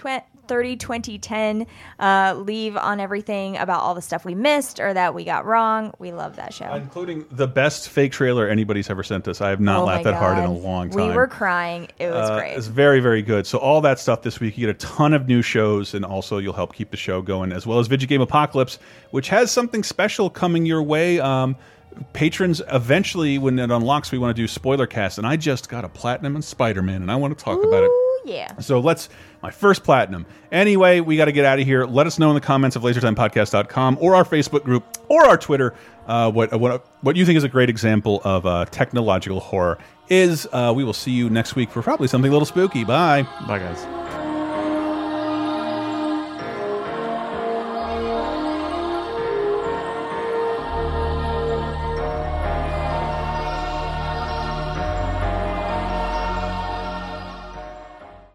[0.48, 1.66] 30 2010
[1.98, 5.92] uh, leave on everything about all the stuff we missed or that we got wrong.
[5.98, 6.72] We love that show.
[6.74, 9.40] including the best fake trailer anybody's ever sent us.
[9.40, 11.08] I have not Oh laughed that hard in a long time.
[11.08, 11.88] We were crying.
[11.98, 12.56] It was Uh, great.
[12.56, 13.46] It's very, very good.
[13.46, 16.38] So all that stuff this week, you get a ton of new shows, and also
[16.38, 18.78] you'll help keep the show going, as well as Video Game Apocalypse,
[19.10, 21.20] which has something special coming your way.
[21.20, 21.56] Um,
[22.12, 25.84] patrons, eventually, when it unlocks, we want to do spoiler cast, and I just got
[25.84, 27.90] a platinum in Spider Man, and I want to talk about it.
[28.24, 28.58] Yeah.
[28.58, 29.08] So let's
[29.42, 30.26] my first platinum.
[30.50, 31.84] Anyway, we got to get out of here.
[31.84, 35.74] Let us know in the comments of lasertimepodcast.com or our Facebook group or our Twitter
[36.06, 40.46] uh, what what what you think is a great example of uh, technological horror is.
[40.52, 42.84] Uh, we will see you next week for probably something a little spooky.
[42.84, 43.22] Bye.
[43.46, 44.03] Bye, guys.